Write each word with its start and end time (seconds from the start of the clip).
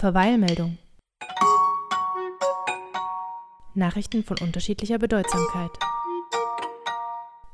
Verweilmeldung. 0.00 0.78
Nachrichten 3.74 4.24
von 4.24 4.38
unterschiedlicher 4.40 4.98
Bedeutsamkeit. 4.98 5.72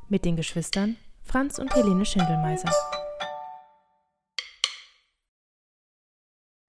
Mit 0.07 0.23
den 0.23 0.37
Geschwistern 0.37 0.95
Franz 1.23 1.59
und 1.59 1.75
Helene 1.75 2.05
Schindelmeiser. 2.05 2.69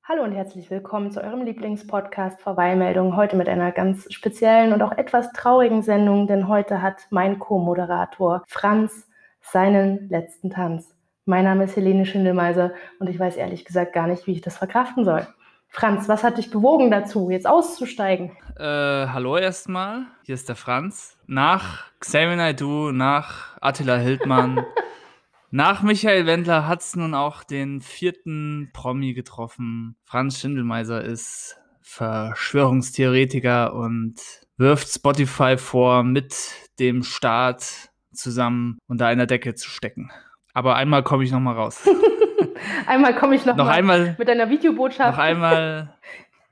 Hallo 0.03 0.25
und 0.25 0.33
herzlich 0.33 0.69
willkommen 0.69 1.13
zu 1.13 1.23
eurem 1.23 1.45
Lieblingspodcast 1.45 2.41
Verweilmeldung. 2.41 3.15
Heute 3.15 3.37
mit 3.37 3.49
einer 3.49 3.71
ganz 3.71 4.13
speziellen 4.13 4.73
und 4.73 4.83
auch 4.83 4.99
etwas 4.99 5.31
traurigen 5.31 5.83
Sendung, 5.83 6.27
denn 6.27 6.49
heute 6.49 6.83
hat 6.83 7.07
mein 7.11 7.39
Co-Moderator 7.39 8.43
Franz 8.49 9.09
seinen 9.43 10.09
letzten 10.09 10.51
Tanz. 10.51 10.93
Mein 11.25 11.45
Name 11.45 11.63
ist 11.65 11.77
Helene 11.77 12.05
Schindelmeiser 12.05 12.73
und 12.99 13.09
ich 13.09 13.21
weiß 13.21 13.37
ehrlich 13.37 13.65
gesagt 13.65 13.93
gar 13.93 14.09
nicht, 14.09 14.27
wie 14.27 14.33
ich 14.33 14.41
das 14.41 14.57
verkraften 14.57 15.05
soll. 15.05 15.29
Franz, 15.71 16.09
was 16.09 16.25
hat 16.25 16.39
dich 16.39 16.51
bewogen 16.51 16.91
dazu, 16.91 17.31
jetzt 17.31 17.47
auszusteigen? 17.47 18.31
Äh, 18.57 18.65
hallo 18.65 19.37
erstmal, 19.37 20.07
hier 20.25 20.35
ist 20.35 20.49
der 20.49 20.57
Franz. 20.57 21.17
Nach 21.27 21.85
Xavier 22.01 22.37
Naidoo, 22.37 22.91
nach 22.91 23.57
Attila 23.61 23.97
Hildmann, 23.97 24.65
nach 25.51 25.83
Michael 25.83 26.27
Wendler 26.27 26.67
hat 26.67 26.81
es 26.81 26.97
nun 26.97 27.15
auch 27.15 27.45
den 27.45 27.81
vierten 27.81 28.71
Promi 28.73 29.13
getroffen. 29.13 29.97
Franz 30.05 30.41
Schindelmeiser 30.41 31.05
ist 31.05 31.57
Verschwörungstheoretiker 31.83 33.75
und 33.75 34.17
wirft 34.57 34.89
Spotify 34.89 35.57
vor, 35.57 36.03
mit 36.03 36.35
dem 36.79 37.03
Staat 37.03 37.91
zusammen 38.13 38.79
unter 38.89 39.07
einer 39.07 39.27
Decke 39.27 39.55
zu 39.55 39.71
stecken. 39.71 40.11
Aber 40.53 40.75
einmal 40.77 41.03
komme 41.03 41.25
ich 41.25 41.31
noch 41.31 41.41
mal 41.41 41.55
raus. 41.55 41.89
einmal 42.87 43.15
komme 43.15 43.35
ich 43.35 43.45
noch, 43.45 43.57
noch 43.57 43.67
mal 43.67 43.73
einmal, 43.73 44.17
mit 44.19 44.29
einer 44.29 44.51
Videobotschaft. 44.51 45.17
Noch 45.17 45.23
einmal, 45.23 45.95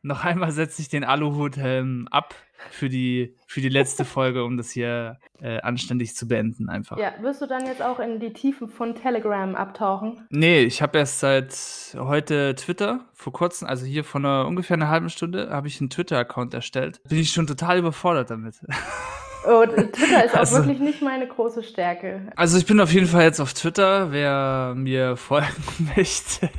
noch 0.02 0.24
einmal 0.24 0.52
setze 0.52 0.82
ich 0.82 0.88
den 0.88 1.04
Aluhuthelm 1.04 2.08
ab 2.10 2.34
für 2.70 2.88
die, 2.88 3.36
für 3.46 3.60
die 3.60 3.68
letzte 3.68 4.04
Folge, 4.04 4.44
um 4.44 4.56
das 4.56 4.70
hier 4.70 5.18
äh, 5.40 5.60
anständig 5.60 6.14
zu 6.16 6.28
beenden 6.28 6.68
einfach. 6.68 6.98
Ja, 6.98 7.12
wirst 7.20 7.42
du 7.42 7.46
dann 7.46 7.66
jetzt 7.66 7.82
auch 7.82 8.00
in 8.00 8.20
die 8.20 8.32
Tiefen 8.32 8.68
von 8.68 8.94
Telegram 8.94 9.54
abtauchen? 9.54 10.26
Nee, 10.30 10.60
ich 10.60 10.82
habe 10.82 10.98
erst 10.98 11.20
seit 11.20 11.54
heute 11.96 12.54
Twitter, 12.54 13.00
vor 13.12 13.32
kurzem, 13.32 13.68
also 13.68 13.86
hier 13.86 14.04
vor 14.04 14.20
einer 14.20 14.46
ungefähr 14.46 14.74
einer 14.74 14.88
halben 14.88 15.10
Stunde, 15.10 15.50
habe 15.50 15.68
ich 15.68 15.80
einen 15.80 15.90
Twitter-Account 15.90 16.54
erstellt. 16.54 17.00
Bin 17.08 17.18
ich 17.18 17.30
schon 17.30 17.46
total 17.46 17.78
überfordert 17.78 18.30
damit. 18.30 18.56
Oh, 19.46 19.64
Twitter 19.64 20.24
ist 20.24 20.34
also, 20.34 20.56
auch 20.56 20.60
wirklich 20.60 20.80
nicht 20.80 21.02
meine 21.02 21.26
große 21.26 21.62
Stärke. 21.62 22.32
Also 22.36 22.58
ich 22.58 22.66
bin 22.66 22.80
auf 22.80 22.92
jeden 22.92 23.06
Fall 23.06 23.22
jetzt 23.22 23.40
auf 23.40 23.54
Twitter, 23.54 24.10
wer 24.10 24.74
mir 24.76 25.16
folgen 25.16 25.62
möchte. 25.96 26.50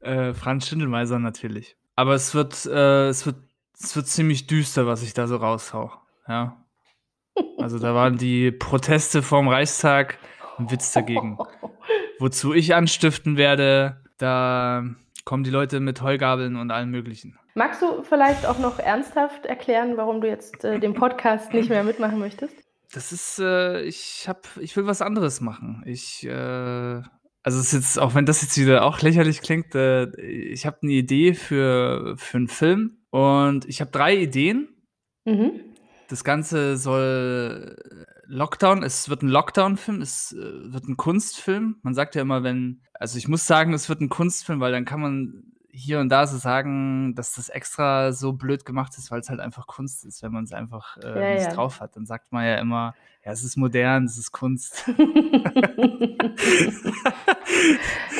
äh, 0.00 0.32
Franz 0.32 0.68
Schindelmeiser 0.68 1.18
natürlich. 1.18 1.76
Aber 1.96 2.14
es 2.14 2.34
wird, 2.34 2.64
äh, 2.66 3.08
es 3.08 3.26
wird, 3.26 3.36
es 3.78 3.94
wird 3.94 4.06
ziemlich 4.06 4.46
düster, 4.46 4.86
was 4.86 5.02
ich 5.02 5.14
da 5.14 5.26
so 5.26 5.36
raushau. 5.36 5.92
Ja. 6.26 6.64
Also 7.58 7.78
da 7.78 7.94
waren 7.94 8.16
die 8.16 8.50
Proteste 8.50 9.22
vorm 9.22 9.48
Reichstag 9.48 10.18
ein 10.58 10.70
Witz 10.70 10.92
dagegen. 10.92 11.38
Wozu 12.18 12.52
ich 12.52 12.74
anstiften 12.74 13.36
werde, 13.36 14.02
da 14.18 14.84
kommen 15.24 15.44
die 15.44 15.50
Leute 15.50 15.80
mit 15.80 16.02
Heugabeln 16.02 16.56
und 16.56 16.70
allem 16.70 16.90
Möglichen. 16.90 17.38
Magst 17.54 17.82
du 17.82 18.02
vielleicht 18.02 18.46
auch 18.46 18.58
noch 18.58 18.78
ernsthaft 18.78 19.46
erklären, 19.46 19.96
warum 19.96 20.20
du 20.20 20.28
jetzt 20.28 20.64
äh, 20.64 20.78
den 20.78 20.94
Podcast 20.94 21.52
nicht 21.52 21.68
mehr 21.68 21.84
mitmachen 21.84 22.18
möchtest? 22.18 22.54
Das 22.92 23.12
ist, 23.12 23.38
äh, 23.38 23.82
ich 23.82 24.26
hab, 24.28 24.48
ich 24.60 24.76
will 24.76 24.86
was 24.86 25.02
anderes 25.02 25.40
machen. 25.40 25.82
Ich, 25.84 26.24
äh, 26.24 27.02
also 27.42 27.60
es 27.60 27.66
ist 27.66 27.72
jetzt, 27.72 27.98
auch 27.98 28.14
wenn 28.14 28.26
das 28.26 28.42
jetzt 28.42 28.56
wieder 28.56 28.84
auch 28.84 29.00
lächerlich 29.00 29.42
klingt, 29.42 29.74
äh, 29.74 30.08
ich 30.20 30.66
habe 30.66 30.78
eine 30.82 30.92
Idee 30.92 31.34
für, 31.34 32.14
für 32.16 32.36
einen 32.38 32.48
Film 32.48 32.98
und 33.10 33.66
ich 33.66 33.80
habe 33.80 33.90
drei 33.90 34.16
Ideen. 34.16 34.68
Mhm. 35.24 35.60
Das 36.08 36.24
Ganze 36.24 36.76
soll 36.76 37.76
Lockdown, 38.28 38.82
es 38.82 39.08
wird 39.08 39.22
ein 39.22 39.28
Lockdown-Film, 39.28 40.02
es 40.02 40.32
äh, 40.32 40.72
wird 40.72 40.88
ein 40.88 40.96
Kunstfilm. 40.96 41.76
Man 41.82 41.94
sagt 41.94 42.14
ja 42.14 42.22
immer, 42.22 42.42
wenn, 42.42 42.82
also 42.94 43.18
ich 43.18 43.28
muss 43.28 43.46
sagen, 43.46 43.72
es 43.72 43.88
wird 43.88 44.00
ein 44.00 44.08
Kunstfilm, 44.08 44.60
weil 44.60 44.72
dann 44.72 44.84
kann 44.84 45.00
man 45.00 45.44
hier 45.70 46.00
und 46.00 46.08
da 46.08 46.26
so 46.26 46.36
sagen, 46.38 47.14
dass 47.14 47.34
das 47.34 47.48
extra 47.48 48.12
so 48.12 48.32
blöd 48.32 48.64
gemacht 48.64 48.96
ist, 48.98 49.10
weil 49.10 49.20
es 49.20 49.30
halt 49.30 49.40
einfach 49.40 49.66
Kunst 49.66 50.04
ist. 50.04 50.22
Wenn 50.22 50.32
man 50.32 50.44
es 50.44 50.52
einfach 50.52 50.96
äh, 50.98 51.06
ja, 51.08 51.34
nicht 51.34 51.48
ja. 51.48 51.54
drauf 51.54 51.80
hat, 51.80 51.96
dann 51.96 52.06
sagt 52.06 52.32
man 52.32 52.44
ja 52.44 52.56
immer, 52.56 52.94
ja, 53.24 53.32
es 53.32 53.44
ist 53.44 53.56
modern, 53.56 54.04
es 54.04 54.18
ist 54.18 54.32
Kunst. 54.32 54.84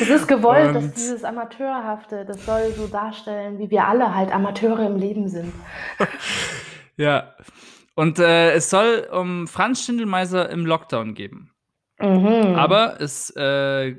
Es 0.01 0.09
ist 0.09 0.27
gewollt, 0.27 0.69
und 0.69 0.75
dass 0.75 0.93
dieses 0.93 1.23
Amateurhafte, 1.23 2.25
das 2.25 2.45
soll 2.45 2.71
so 2.75 2.87
darstellen, 2.87 3.59
wie 3.59 3.69
wir 3.69 3.85
alle 3.85 4.15
halt 4.15 4.33
Amateure 4.33 4.85
im 4.85 4.95
Leben 4.95 5.27
sind. 5.27 5.53
ja. 6.97 7.33
Und 7.99 8.17
äh, 8.17 8.53
es 8.53 8.69
soll 8.69 9.09
um 9.11 9.45
Franz 9.45 9.83
Schindelmeiser 9.83 10.49
im 10.51 10.65
Lockdown 10.65 11.15
geben. 11.15 11.51
Mhm. 11.99 12.55
Aber 12.55 13.01
es 13.01 13.29
äh, 13.35 13.93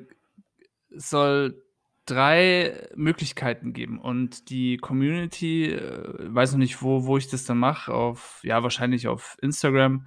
soll 0.88 1.62
drei 2.06 2.88
Möglichkeiten 2.97 3.75
geben 3.75 4.00
und 4.00 4.49
die 4.49 4.78
Community, 4.78 5.66
äh, 5.66 6.34
weiß 6.34 6.53
noch 6.53 6.61
nicht, 6.61 6.81
wo, 6.81 7.05
wo 7.05 7.19
ich 7.19 7.28
das 7.28 7.44
dann 7.44 7.59
mache, 7.59 7.93
auf, 7.93 8.41
ja, 8.43 8.62
wahrscheinlich 8.62 9.06
auf 9.06 9.37
Instagram, 9.43 10.06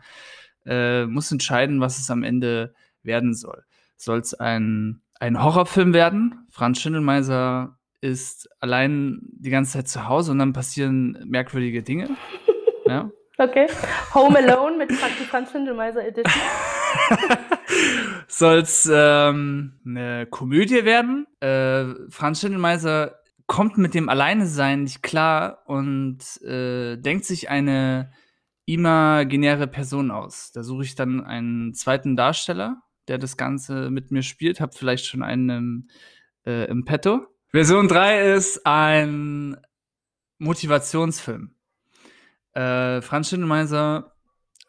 äh, 0.65 1.05
muss 1.05 1.31
entscheiden, 1.31 1.79
was 1.79 1.99
es 1.99 2.09
am 2.09 2.23
Ende 2.23 2.73
werden 3.03 3.35
soll. 3.35 3.63
Soll 3.95 4.17
es 4.17 4.33
ein, 4.33 5.03
ein 5.19 5.43
Horrorfilm 5.43 5.93
werden? 5.93 6.47
Franz 6.49 6.81
Schindelmeiser 6.81 7.77
ist 8.01 8.49
allein 8.59 9.19
die 9.33 9.51
ganze 9.51 9.73
Zeit 9.73 9.87
zu 9.87 10.07
Hause 10.07 10.31
und 10.31 10.39
dann 10.39 10.51
passieren 10.51 11.23
merkwürdige 11.27 11.83
Dinge. 11.83 12.09
ja. 12.87 13.11
Okay. 13.37 13.67
Home 14.13 14.37
Alone 14.37 14.77
mit 14.77 14.91
Franz 14.91 15.51
Schindelmeiser 15.51 16.05
Edition. 16.05 16.41
Soll 18.27 18.59
es 18.59 18.89
ähm, 18.91 19.79
eine 19.85 20.27
Komödie 20.27 20.85
werden? 20.85 21.25
Äh, 21.39 22.09
Franz 22.09 22.41
Schindelmeiser 22.41 23.15
kommt 23.47 23.77
mit 23.77 23.95
dem 23.95 24.07
Alleinesein 24.07 24.83
nicht 24.83 25.01
klar 25.01 25.63
und 25.65 26.19
äh, 26.43 26.97
denkt 26.97 27.25
sich 27.25 27.49
eine 27.49 28.11
imaginäre 28.65 29.67
Person 29.67 30.11
aus. 30.11 30.51
Da 30.53 30.63
suche 30.63 30.83
ich 30.83 30.95
dann 30.95 31.23
einen 31.23 31.73
zweiten 31.73 32.15
Darsteller, 32.15 32.83
der 33.07 33.17
das 33.17 33.35
Ganze 33.35 33.89
mit 33.89 34.11
mir 34.11 34.21
spielt. 34.21 34.61
Hab 34.61 34.75
vielleicht 34.75 35.05
schon 35.05 35.23
einen 35.23 35.89
äh, 36.45 36.65
im 36.69 36.85
Petto. 36.85 37.25
Version 37.49 37.87
3 37.87 38.33
ist 38.33 38.65
ein 38.65 39.57
Motivationsfilm. 40.37 41.55
Äh, 42.53 43.01
Franz 43.01 43.29
Schindelmeiser 43.29 44.13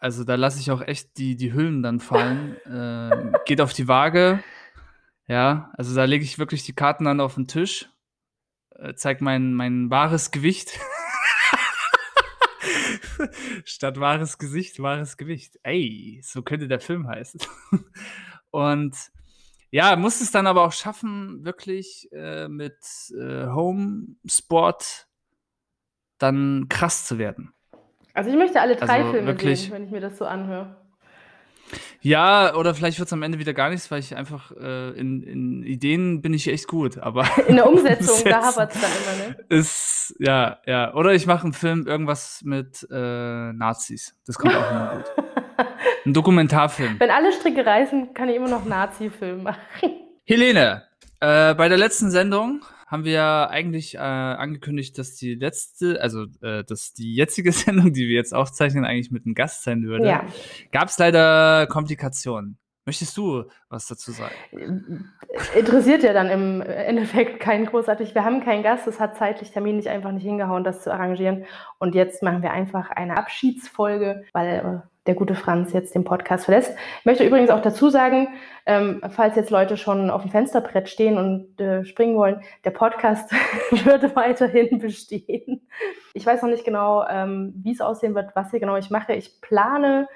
also 0.05 0.23
da 0.23 0.35
lasse 0.35 0.61
ich 0.61 0.71
auch 0.71 0.83
echt 0.83 1.17
die, 1.17 1.35
die 1.35 1.55
Hüllen 1.55 1.83
dann 1.83 1.99
fallen. 1.99 2.57
äh, 2.67 3.33
geht 3.47 3.63
auf 3.63 3.73
die 3.73 3.89
Waage. 3.89 4.45
Ja, 5.27 5.73
also 5.79 5.95
da 5.95 6.05
lege 6.05 6.25
ich 6.25 6.39
wirklich 6.39 6.63
die 6.63 6.75
Karten 6.75 7.07
dann 7.07 7.21
auf 7.21 7.37
den 7.37 7.47
Tisch. 7.47 7.89
Äh, 8.77 8.93
zeigt 8.97 9.23
mein, 9.23 9.55
mein 9.55 9.89
wahres 9.89 10.31
Gewicht. 10.31 10.79
Statt 13.65 13.99
wahres 13.99 14.37
Gesicht, 14.37 14.79
wahres 14.79 15.17
Gewicht. 15.17 15.59
Ey, 15.63 16.21
so 16.23 16.43
könnte 16.43 16.69
der 16.69 16.81
Film 16.81 17.09
heißen. 17.09 17.41
Und 18.51 18.95
ja, 19.71 19.97
muss 19.97 20.21
es 20.21 20.31
dann 20.31 20.47
aber 20.47 20.65
auch 20.65 20.73
schaffen, 20.73 21.47
wirklich 21.47 22.11
äh, 22.13 22.49
mit 22.49 22.77
äh, 23.19 23.47
Home 23.47 24.17
Sport 24.27 25.09
dann 26.19 26.67
krass 26.69 27.07
zu 27.07 27.17
werden. 27.17 27.54
Also 28.15 28.31
ich 28.31 28.37
möchte 28.37 28.61
alle 28.61 28.77
drei 28.77 29.01
also 29.01 29.11
Filme 29.11 29.27
wirklich, 29.27 29.63
sehen, 29.63 29.73
wenn 29.73 29.85
ich 29.85 29.91
mir 29.91 30.01
das 30.01 30.17
so 30.17 30.25
anhöre. 30.25 30.77
Ja, 32.01 32.55
oder 32.55 32.75
vielleicht 32.75 32.99
wird 32.99 33.07
es 33.07 33.13
am 33.13 33.23
Ende 33.23 33.39
wieder 33.39 33.55
gar 33.55 33.71
nichts, 33.71 33.91
weil 33.91 33.99
ich 33.99 34.15
einfach 34.15 34.53
äh, 34.53 34.91
in, 34.91 35.23
in, 35.23 35.63
Ideen 35.63 36.21
bin 36.23 36.35
ich 36.35 36.49
echt 36.49 36.69
gut, 36.69 36.99
aber 36.99 37.27
in 37.49 37.57
der 37.57 37.67
Umsetzung, 37.67 38.19
da 38.25 38.43
hapert 38.43 38.75
es 38.75 38.81
dann 38.81 38.91
immer, 38.91 39.29
ne? 39.29 39.45
Ist, 39.49 40.15
ja, 40.19 40.59
ja. 40.67 40.95
Oder 40.95 41.15
ich 41.15 41.27
mache 41.27 41.45
einen 41.45 41.55
Film, 41.55 41.87
irgendwas 41.87 42.43
mit 42.45 42.87
äh, 42.91 43.53
Nazis. 43.53 44.15
Das 44.27 44.39
kommt 44.39 44.55
auch 44.55 44.71
immer 44.71 44.97
gut. 44.97 45.27
Ein 46.07 46.13
Dokumentarfilm. 46.13 46.97
Wenn 47.01 47.11
alle 47.11 47.33
Stricke 47.33 47.65
reißen, 47.65 48.13
kann 48.13 48.29
ich 48.29 48.37
immer 48.37 48.49
noch 48.49 48.67
Nazi-Film 48.67 49.43
machen. 49.43 49.91
Helene, 50.25 50.85
äh, 51.21 51.55
bei 51.55 51.69
der 51.69 51.79
letzten 51.79 52.11
Sendung 52.11 52.61
haben 52.95 53.05
wir 53.05 53.13
ja 53.13 53.49
eigentlich 53.49 53.97
äh, 53.97 53.99
angekündigt, 53.99 54.97
dass 54.99 55.17
die 55.17 55.35
letzte, 55.35 56.01
also 56.01 56.27
äh, 56.43 56.63
dass 56.63 56.95
die 56.95 57.13
jetzige 57.13 57.51
Sendung, 57.53 57.93
die 57.93 58.07
wir 58.07 58.15
jetzt 58.15 58.33
aufzeichnen, 58.33 58.85
eigentlich 58.85 59.11
mit 59.11 59.27
einem 59.27 59.35
Gast 59.35 59.65
sein 59.65 59.83
würde. 59.83 60.07
Ja. 60.07 60.25
Gab 60.71 60.89
es 60.89 60.99
leider 60.99 61.67
Komplikationen. 61.67 62.57
Möchtest 62.87 63.17
du 63.17 63.45
was 63.69 63.89
dazu 63.89 64.13
sagen? 64.13 64.35
Interessiert 65.57 66.05
ja 66.05 66.13
dann 66.13 66.29
im 66.29 66.61
Endeffekt 66.61 67.41
keinen 67.41 67.67
großartig. 67.67 68.15
Wir 68.15 68.25
haben 68.25 68.45
keinen 68.45 68.63
Gast, 68.63 68.87
es 68.87 69.01
hat 69.01 69.17
zeitlich 69.17 69.51
terminlich 69.51 69.89
einfach 69.89 70.13
nicht 70.13 70.23
hingehauen, 70.23 70.63
das 70.63 70.85
zu 70.85 70.93
arrangieren. 70.93 71.47
Und 71.79 71.95
jetzt 71.97 72.23
machen 72.23 72.43
wir 72.43 72.53
einfach 72.53 72.91
eine 72.91 73.17
Abschiedsfolge, 73.17 74.25
weil 74.33 74.83
äh, 74.85 74.94
der 75.07 75.15
gute 75.15 75.35
Franz 75.35 75.73
jetzt 75.73 75.95
den 75.95 76.05
Podcast 76.05 76.47
verlässt. 76.47 76.75
Ich 77.01 77.05
möchte 77.05 77.25
übrigens 77.25 77.51
auch 77.51 77.61
dazu 77.61 77.91
sagen, 77.91 78.29
ähm, 78.67 79.03
falls 79.11 79.37
jetzt 79.37 79.51
Leute 79.51 79.77
schon 79.77 80.11
auf 80.11 80.23
dem 80.23 80.31
Fensterbrett 80.31 80.89
stehen 80.89 81.19
und 81.19 81.61
äh, 81.61 81.85
springen 81.85 82.17
wollen, 82.17 82.41
der 82.65 82.71
Podcast 82.71 83.31
würde 83.85 84.15
weiterhin 84.17 84.79
bestehen. 84.79 85.67
Ich 86.15 86.25
weiß 86.25 86.43
noch 86.43 86.49
nicht 86.49 86.65
genau, 86.65 87.05
ähm, 87.09 87.53
wie 87.63 87.73
es 87.73 87.81
aussehen 87.81 88.15
wird, 88.15 88.35
was 88.35 88.51
hier 88.51 88.61
genau 88.61 88.77
ich 88.77 88.91
mache. 88.91 89.13
Ich 89.13 89.41
plane 89.41 90.09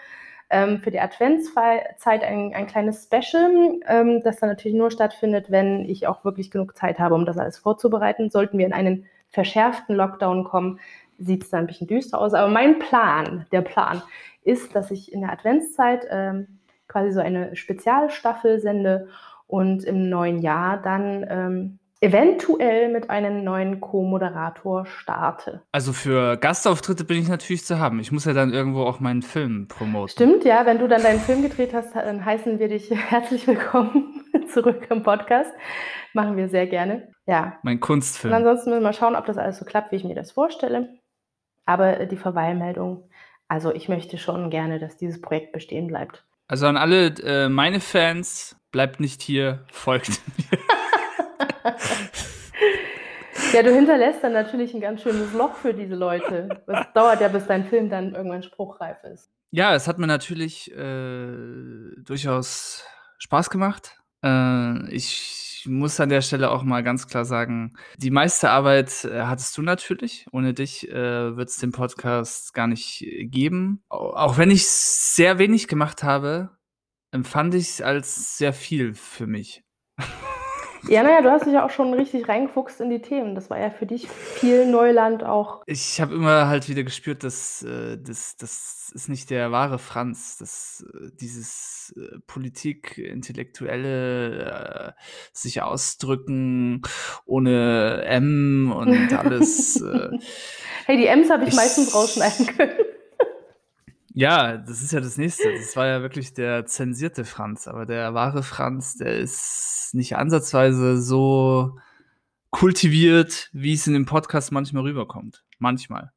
ähm, 0.50 0.80
für 0.80 0.90
die 0.90 1.00
Adventszeit 1.00 2.24
ein, 2.24 2.54
ein 2.54 2.66
kleines 2.66 3.04
Special, 3.04 3.80
ähm, 3.86 4.22
das 4.22 4.36
dann 4.36 4.48
natürlich 4.48 4.76
nur 4.76 4.90
stattfindet, 4.90 5.50
wenn 5.50 5.84
ich 5.84 6.06
auch 6.06 6.24
wirklich 6.24 6.50
genug 6.50 6.76
Zeit 6.76 6.98
habe, 6.98 7.14
um 7.14 7.26
das 7.26 7.38
alles 7.38 7.58
vorzubereiten. 7.58 8.30
Sollten 8.30 8.58
wir 8.58 8.66
in 8.66 8.72
einen 8.72 9.06
verschärften 9.28 9.94
Lockdown 9.94 10.44
kommen, 10.44 10.80
sieht 11.18 11.44
es 11.44 11.50
dann 11.50 11.60
ein 11.60 11.66
bisschen 11.66 11.86
düster 11.86 12.20
aus. 12.20 12.34
Aber 12.34 12.50
mein 12.50 12.78
Plan, 12.78 13.46
der 13.52 13.62
Plan, 13.62 14.02
ist, 14.42 14.74
dass 14.74 14.90
ich 14.90 15.12
in 15.12 15.20
der 15.20 15.32
Adventszeit 15.32 16.06
ähm, 16.10 16.60
quasi 16.86 17.12
so 17.12 17.20
eine 17.20 17.54
Spezialstaffel 17.54 18.60
sende 18.60 19.08
und 19.46 19.84
im 19.84 20.08
neuen 20.08 20.40
Jahr 20.40 20.80
dann 20.80 21.26
ähm, 21.28 21.78
eventuell 22.00 22.90
mit 22.90 23.10
einem 23.10 23.42
neuen 23.42 23.80
Co-Moderator 23.80 24.86
starte. 24.86 25.62
Also 25.72 25.92
für 25.92 26.36
Gastauftritte 26.36 27.04
bin 27.04 27.18
ich 27.18 27.28
natürlich 27.28 27.64
zu 27.64 27.78
haben. 27.78 27.98
Ich 27.98 28.12
muss 28.12 28.24
ja 28.24 28.32
dann 28.32 28.52
irgendwo 28.52 28.84
auch 28.84 29.00
meinen 29.00 29.22
Film 29.22 29.66
promoten. 29.68 30.10
Stimmt, 30.10 30.44
ja. 30.44 30.64
Wenn 30.64 30.78
du 30.78 30.86
dann 30.86 31.02
deinen 31.02 31.20
Film 31.20 31.42
gedreht 31.42 31.74
hast, 31.74 31.96
dann 31.96 32.24
heißen 32.24 32.58
wir 32.58 32.68
dich 32.68 32.90
herzlich 32.94 33.46
willkommen 33.46 34.24
zurück 34.52 34.86
im 34.90 35.02
Podcast. 35.02 35.50
Machen 36.14 36.36
wir 36.36 36.48
sehr 36.48 36.66
gerne. 36.66 37.08
Ja. 37.26 37.58
Mein 37.62 37.80
Kunstfilm. 37.80 38.32
Und 38.32 38.38
ansonsten 38.38 38.70
müssen 38.70 38.82
wir 38.82 38.88
mal 38.88 38.94
schauen, 38.94 39.16
ob 39.16 39.26
das 39.26 39.36
alles 39.36 39.58
so 39.58 39.64
klappt, 39.64 39.92
wie 39.92 39.96
ich 39.96 40.04
mir 40.04 40.14
das 40.14 40.32
vorstelle. 40.32 40.94
Aber 41.68 42.06
die 42.06 42.16
Verweilmeldung, 42.16 43.10
also 43.46 43.74
ich 43.74 43.90
möchte 43.90 44.16
schon 44.16 44.48
gerne, 44.48 44.78
dass 44.78 44.96
dieses 44.96 45.20
Projekt 45.20 45.52
bestehen 45.52 45.86
bleibt. 45.86 46.24
Also 46.46 46.66
an 46.66 46.78
alle 46.78 47.08
äh, 47.22 47.50
meine 47.50 47.80
Fans, 47.80 48.56
bleibt 48.72 49.00
nicht 49.00 49.20
hier, 49.20 49.66
folgt 49.70 50.08
mir. 50.38 50.58
ja, 53.52 53.62
du 53.62 53.74
hinterlässt 53.74 54.24
dann 54.24 54.32
natürlich 54.32 54.72
ein 54.72 54.80
ganz 54.80 55.02
schönes 55.02 55.34
Loch 55.34 55.56
für 55.56 55.74
diese 55.74 55.94
Leute. 55.94 56.48
Es 56.66 56.86
dauert 56.94 57.20
ja, 57.20 57.28
bis 57.28 57.46
dein 57.46 57.66
Film 57.66 57.90
dann 57.90 58.14
irgendwann 58.14 58.42
spruchreif 58.42 59.04
ist. 59.04 59.30
Ja, 59.50 59.74
es 59.74 59.86
hat 59.86 59.98
mir 59.98 60.06
natürlich 60.06 60.74
äh, 60.74 61.32
durchaus 61.98 62.86
Spaß 63.18 63.50
gemacht. 63.50 63.98
Äh, 64.24 64.88
ich 64.88 65.47
muss 65.66 66.00
an 66.00 66.08
der 66.08 66.22
Stelle 66.22 66.50
auch 66.50 66.62
mal 66.62 66.82
ganz 66.82 67.06
klar 67.06 67.24
sagen, 67.24 67.74
die 67.96 68.10
meiste 68.10 68.50
Arbeit 68.50 69.04
äh, 69.04 69.22
hattest 69.22 69.56
du 69.56 69.62
natürlich. 69.62 70.26
Ohne 70.32 70.54
dich 70.54 70.88
äh, 70.88 71.36
wird 71.36 71.48
es 71.48 71.56
den 71.56 71.72
Podcast 71.72 72.54
gar 72.54 72.66
nicht 72.66 73.04
geben. 73.22 73.82
Auch 73.88 74.38
wenn 74.38 74.50
ich 74.50 74.66
sehr 74.68 75.38
wenig 75.38 75.68
gemacht 75.68 76.02
habe, 76.02 76.50
empfand 77.10 77.54
ich 77.54 77.68
es 77.68 77.82
als 77.82 78.38
sehr 78.38 78.52
viel 78.52 78.94
für 78.94 79.26
mich. 79.26 79.62
Ja, 80.86 81.02
naja, 81.02 81.22
du 81.22 81.30
hast 81.30 81.44
dich 81.44 81.54
ja 81.54 81.64
auch 81.66 81.70
schon 81.70 81.92
richtig 81.92 82.28
reingefuchst 82.28 82.80
in 82.80 82.90
die 82.90 83.02
Themen. 83.02 83.34
Das 83.34 83.50
war 83.50 83.58
ja 83.58 83.70
für 83.70 83.86
dich 83.86 84.08
viel 84.08 84.66
Neuland 84.66 85.24
auch. 85.24 85.62
Ich 85.66 86.00
habe 86.00 86.14
immer 86.14 86.48
halt 86.48 86.68
wieder 86.68 86.84
gespürt, 86.84 87.24
dass 87.24 87.62
äh, 87.62 87.98
das, 87.98 88.36
das 88.36 88.90
ist 88.94 89.08
nicht 89.08 89.30
der 89.30 89.50
wahre 89.50 89.78
Franz. 89.78 90.36
Das, 90.38 90.84
äh, 90.94 91.10
dieses 91.20 91.94
äh, 91.96 92.18
Politik, 92.26 92.98
Intellektuelle, 92.98 94.94
äh, 94.96 95.02
sich 95.32 95.62
ausdrücken 95.62 96.82
ohne 97.26 98.02
M 98.04 98.72
und 98.74 99.12
alles. 99.18 99.80
Äh, 99.80 100.10
hey, 100.86 100.96
die 100.96 101.06
M's 101.06 101.30
habe 101.30 101.42
ich, 101.42 101.50
ich 101.50 101.56
meistens 101.56 101.94
rausschneiden 101.94 102.46
können. 102.46 102.78
Ja, 104.18 104.56
das 104.56 104.82
ist 104.82 104.92
ja 104.92 104.98
das 104.98 105.16
nächste. 105.16 105.52
Das 105.52 105.76
war 105.76 105.86
ja 105.86 106.02
wirklich 106.02 106.34
der 106.34 106.66
zensierte 106.66 107.24
Franz, 107.24 107.68
aber 107.68 107.86
der 107.86 108.14
wahre 108.14 108.42
Franz, 108.42 108.96
der 108.96 109.16
ist 109.16 109.90
nicht 109.92 110.16
ansatzweise 110.16 111.00
so 111.00 111.78
kultiviert, 112.50 113.48
wie 113.52 113.74
es 113.74 113.86
in 113.86 113.92
dem 113.92 114.06
Podcast 114.06 114.50
manchmal 114.50 114.82
rüberkommt. 114.82 115.44
Manchmal. 115.60 116.10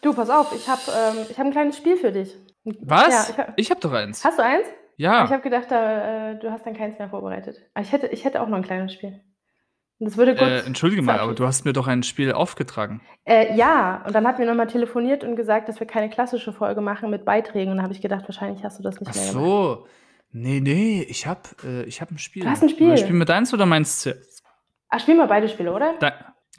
Du, 0.00 0.14
pass 0.14 0.30
auf, 0.30 0.54
ich 0.56 0.66
habe 0.66 0.80
ähm, 0.96 1.26
hab 1.28 1.44
ein 1.44 1.50
kleines 1.50 1.76
Spiel 1.76 1.98
für 1.98 2.10
dich. 2.10 2.34
Was? 2.80 3.28
Ja, 3.36 3.52
ich 3.56 3.70
habe 3.70 3.76
hab 3.76 3.80
doch 3.82 3.92
eins. 3.92 4.24
Hast 4.24 4.38
du 4.38 4.42
eins? 4.42 4.66
Ja. 4.96 5.26
Ich 5.26 5.30
habe 5.30 5.42
gedacht, 5.42 5.70
da, 5.70 6.30
äh, 6.30 6.38
du 6.38 6.50
hast 6.50 6.64
dann 6.64 6.74
keins 6.74 6.98
mehr 6.98 7.10
vorbereitet. 7.10 7.58
Aber 7.74 7.84
ich 7.84 7.92
hätte, 7.92 8.06
ich 8.06 8.24
hätte 8.24 8.40
auch 8.40 8.48
noch 8.48 8.56
ein 8.56 8.64
kleines 8.64 8.94
Spiel. 8.94 9.20
Das 10.04 10.16
würde 10.16 10.34
gut. 10.34 10.48
Äh, 10.48 10.66
entschuldige 10.66 11.00
mal, 11.00 11.20
aber 11.20 11.32
du 11.32 11.46
hast 11.46 11.64
mir 11.64 11.72
doch 11.72 11.86
ein 11.86 12.02
Spiel 12.02 12.32
aufgetragen. 12.32 13.00
Äh, 13.24 13.54
ja, 13.54 14.02
und 14.04 14.12
dann 14.14 14.26
hatten 14.26 14.40
wir 14.40 14.46
nochmal 14.46 14.66
telefoniert 14.66 15.22
und 15.22 15.36
gesagt, 15.36 15.68
dass 15.68 15.78
wir 15.78 15.86
keine 15.86 16.10
klassische 16.10 16.52
Folge 16.52 16.80
machen 16.80 17.08
mit 17.08 17.24
Beiträgen. 17.24 17.70
Und 17.70 17.76
dann 17.76 17.84
habe 17.84 17.94
ich 17.94 18.00
gedacht, 18.00 18.24
wahrscheinlich 18.26 18.64
hast 18.64 18.80
du 18.80 18.82
das 18.82 18.98
nicht 18.98 19.08
Ach 19.10 19.14
mehr 19.14 19.32
gemacht. 19.32 19.46
Ach 19.46 19.84
so. 19.84 19.86
Nee, 20.32 20.60
nee, 20.60 21.06
ich 21.08 21.26
habe 21.28 21.42
äh, 21.62 21.88
hab 21.88 22.10
ein 22.10 22.18
Spiel. 22.18 22.42
Du 22.42 22.50
hast 22.50 22.64
ein 22.64 22.68
Spiel. 22.68 22.96
Spielen 22.98 23.18
wir 23.18 23.26
deins 23.26 23.54
oder 23.54 23.64
meins 23.64 24.08
Ach, 24.88 24.98
spielen 24.98 25.18
wir 25.18 25.26
beide 25.28 25.48
Spiele, 25.48 25.72
oder? 25.72 25.94
Da, 26.00 26.12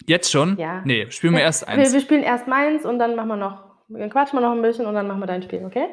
jetzt 0.07 0.31
schon? 0.31 0.57
Ja. 0.57 0.81
Nee, 0.85 1.11
spielen 1.11 1.33
wir 1.33 1.41
ja. 1.41 1.47
erst 1.47 1.67
eins. 1.67 1.89
Wir, 1.89 1.93
wir 1.93 2.01
spielen 2.01 2.23
erst 2.23 2.47
meins 2.47 2.85
und 2.85 2.97
dann 2.97 3.15
machen 3.15 3.27
wir 3.27 3.35
noch, 3.35 3.63
dann 3.89 4.09
quatschen 4.09 4.39
wir 4.39 4.41
noch 4.41 4.55
ein 4.55 4.61
bisschen 4.61 4.85
und 4.85 4.93
dann 4.93 5.07
machen 5.07 5.19
wir 5.19 5.27
dein 5.27 5.43
Spiel, 5.43 5.65
okay? 5.65 5.87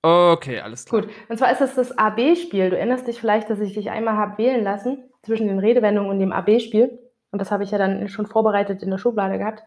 Okay, 0.00 0.60
alles 0.60 0.86
klar. 0.86 1.02
Gut, 1.02 1.10
und 1.28 1.36
zwar 1.36 1.52
ist 1.52 1.60
das 1.60 1.74
das 1.74 1.96
AB-Spiel. 1.96 2.70
Du 2.70 2.78
erinnerst 2.78 3.06
dich 3.06 3.20
vielleicht, 3.20 3.50
dass 3.50 3.60
ich 3.60 3.74
dich 3.74 3.90
einmal 3.90 4.16
habe 4.16 4.38
wählen 4.38 4.64
lassen 4.64 5.04
zwischen 5.22 5.48
den 5.48 5.58
Redewendungen 5.58 6.10
und 6.10 6.18
dem 6.18 6.32
AB-Spiel. 6.32 6.98
Und 7.30 7.38
das 7.38 7.50
habe 7.50 7.64
ich 7.64 7.70
ja 7.70 7.78
dann 7.78 8.08
schon 8.08 8.26
vorbereitet 8.26 8.82
in 8.82 8.90
der 8.90 8.98
Schublade 8.98 9.38
gehabt. 9.38 9.62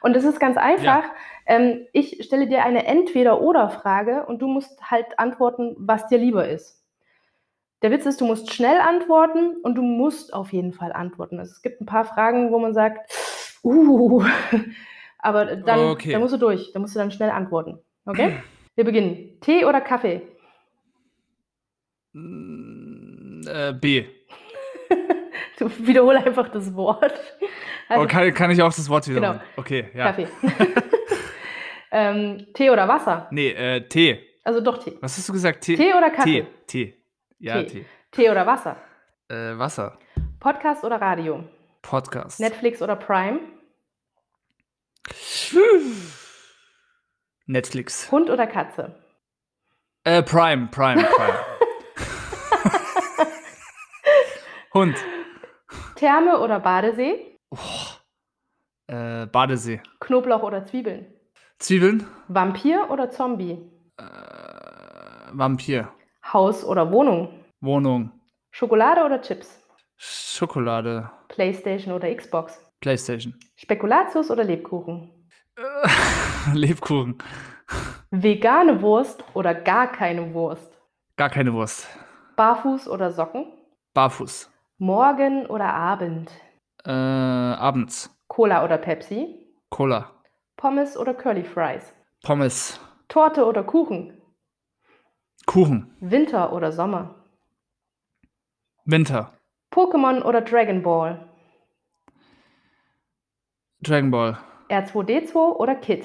Und 0.00 0.16
es 0.16 0.24
ist 0.24 0.38
ganz 0.38 0.56
einfach. 0.56 1.02
Ja. 1.02 1.10
Ähm, 1.46 1.86
ich 1.92 2.24
stelle 2.24 2.46
dir 2.46 2.64
eine 2.64 2.86
Entweder-Oder-Frage 2.86 4.26
und 4.26 4.40
du 4.40 4.46
musst 4.46 4.90
halt 4.90 5.18
antworten, 5.18 5.74
was 5.78 6.06
dir 6.06 6.18
lieber 6.18 6.48
ist. 6.48 6.84
Der 7.82 7.90
Witz 7.90 8.06
ist, 8.06 8.20
du 8.20 8.26
musst 8.26 8.52
schnell 8.52 8.80
antworten 8.80 9.56
und 9.62 9.76
du 9.76 9.82
musst 9.82 10.32
auf 10.32 10.52
jeden 10.52 10.72
Fall 10.72 10.92
antworten. 10.92 11.38
Also 11.38 11.52
es 11.52 11.62
gibt 11.62 11.80
ein 11.80 11.86
paar 11.86 12.04
Fragen, 12.04 12.52
wo 12.52 12.58
man 12.58 12.74
sagt, 12.74 13.10
uh, 13.64 14.22
aber 15.18 15.56
dann, 15.56 15.80
okay. 15.90 16.12
dann 16.12 16.20
musst 16.20 16.34
du 16.34 16.38
durch, 16.38 16.72
dann 16.72 16.82
musst 16.82 16.94
du 16.94 16.98
dann 16.98 17.10
schnell 17.10 17.30
antworten. 17.30 17.78
Okay? 18.04 18.36
Wir 18.74 18.84
beginnen. 18.84 19.38
Tee 19.40 19.64
oder 19.64 19.80
Kaffee? 19.80 20.22
Mm, 22.12 23.42
äh, 23.46 23.72
B. 23.72 24.04
Du 25.58 25.68
wiederhole 25.86 26.24
einfach 26.24 26.48
das 26.50 26.74
Wort. 26.74 27.18
Also, 27.88 28.04
oh, 28.04 28.06
kann, 28.06 28.32
kann, 28.32 28.50
ich 28.50 28.62
auch 28.62 28.72
das 28.72 28.88
Wort 28.88 29.08
wiederholen? 29.08 29.40
Genau. 29.40 29.50
Okay, 29.56 29.88
ja. 29.92 30.12
Kaffee. 30.12 30.28
ähm, 31.90 32.46
Tee 32.54 32.70
oder 32.70 32.86
Wasser? 32.86 33.26
Nee, 33.30 33.50
äh, 33.50 33.88
Tee. 33.88 34.20
Also 34.44 34.60
doch 34.60 34.78
Tee. 34.78 34.96
Was 35.00 35.16
hast 35.16 35.28
du 35.28 35.32
gesagt? 35.32 35.62
Tee, 35.64 35.76
Tee 35.76 35.94
oder 35.94 36.10
Kaffee? 36.10 36.46
Tee. 36.66 36.92
Tee. 36.92 36.94
Ja, 37.40 37.62
Tee. 37.62 37.68
Tee. 37.68 37.84
Tee 38.12 38.30
oder 38.30 38.46
Wasser? 38.46 38.76
Äh, 39.28 39.58
Wasser. 39.58 39.98
Podcast 40.38 40.84
oder 40.84 41.00
Radio? 41.00 41.42
Podcast. 41.82 42.38
Netflix 42.38 42.80
oder 42.80 42.94
Prime? 42.94 43.40
Netflix. 47.46 48.12
Hund 48.12 48.30
oder 48.30 48.46
Katze? 48.46 48.94
Äh, 50.04 50.22
Prime, 50.22 50.68
Prime, 50.70 51.02
Prime. 51.02 51.38
Hund. 54.78 54.96
Therme 55.96 56.38
oder 56.38 56.60
Badesee? 56.60 57.36
Oh. 57.50 57.56
Äh, 58.86 59.26
Badesee. 59.26 59.80
Knoblauch 59.98 60.44
oder 60.44 60.64
Zwiebeln? 60.66 61.06
Zwiebeln. 61.58 62.06
Vampir 62.28 62.88
oder 62.88 63.10
Zombie? 63.10 63.58
Äh, 63.96 64.04
Vampir. 65.32 65.88
Haus 66.32 66.64
oder 66.64 66.92
Wohnung? 66.92 67.44
Wohnung. 67.60 68.12
Schokolade 68.52 69.04
oder 69.04 69.20
Chips? 69.20 69.60
Schokolade. 69.96 71.10
Playstation 71.26 71.92
oder 71.92 72.14
Xbox? 72.14 72.64
Playstation. 72.80 73.34
Spekulatius 73.56 74.30
oder 74.30 74.44
Lebkuchen? 74.44 75.10
Äh, 75.56 76.52
Lebkuchen. 76.54 77.18
Vegane 78.12 78.80
Wurst 78.80 79.24
oder 79.34 79.54
gar 79.56 79.90
keine 79.90 80.32
Wurst? 80.32 80.72
Gar 81.16 81.30
keine 81.30 81.52
Wurst. 81.52 81.88
Barfuß 82.36 82.86
oder 82.88 83.10
Socken? 83.10 83.46
Barfuß. 83.92 84.48
Morgen 84.80 85.46
oder 85.46 85.74
Abend? 85.74 86.30
Äh, 86.84 86.92
abends. 86.92 88.16
Cola 88.28 88.64
oder 88.64 88.78
Pepsi? 88.78 89.52
Cola. 89.70 90.12
Pommes 90.56 90.96
oder 90.96 91.14
Curly 91.14 91.42
Fries? 91.42 91.92
Pommes. 92.22 92.80
Torte 93.08 93.44
oder 93.44 93.64
Kuchen? 93.64 94.22
Kuchen. 95.46 95.96
Winter 95.98 96.52
oder 96.52 96.70
Sommer? 96.70 97.24
Winter. 98.84 99.32
Pokémon 99.72 100.22
oder 100.22 100.42
Dragon 100.42 100.82
Ball? 100.84 101.28
Dragon 103.80 104.12
Ball. 104.12 104.38
R2D2 104.68 105.34
oder 105.56 105.74
Kit? 105.74 106.04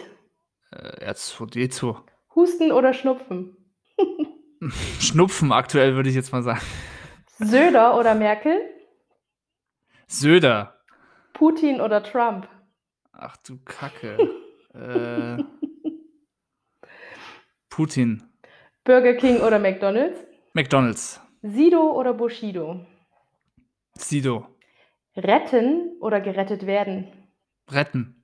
Äh, 0.72 1.12
R2D2. 1.12 1.98
Husten 2.34 2.72
oder 2.72 2.94
Schnupfen? 2.94 3.56
Schnupfen 5.00 5.52
aktuell, 5.52 5.94
würde 5.96 6.10
ich 6.10 6.16
jetzt 6.16 6.32
mal 6.32 6.42
sagen. 6.42 6.62
Söder 7.40 7.98
oder 7.98 8.14
Merkel? 8.16 8.62
Söder. 10.08 10.80
Putin 11.34 11.82
oder 11.82 12.04
Trump? 12.04 12.48
Ach 13.12 13.38
du 13.38 13.58
Kacke. 13.66 14.18
äh, 14.74 15.44
Putin. 17.70 18.24
Burger 18.84 19.16
King 19.16 19.42
oder 19.42 19.58
McDonald's? 19.60 20.20
McDonald's. 20.54 21.20
Sido 21.42 21.92
oder 21.94 22.14
Bushido? 22.14 22.86
Sido. 23.96 24.48
Retten 25.16 25.98
oder 26.02 26.22
gerettet 26.22 26.66
werden? 26.66 27.12
Retten. 27.72 28.24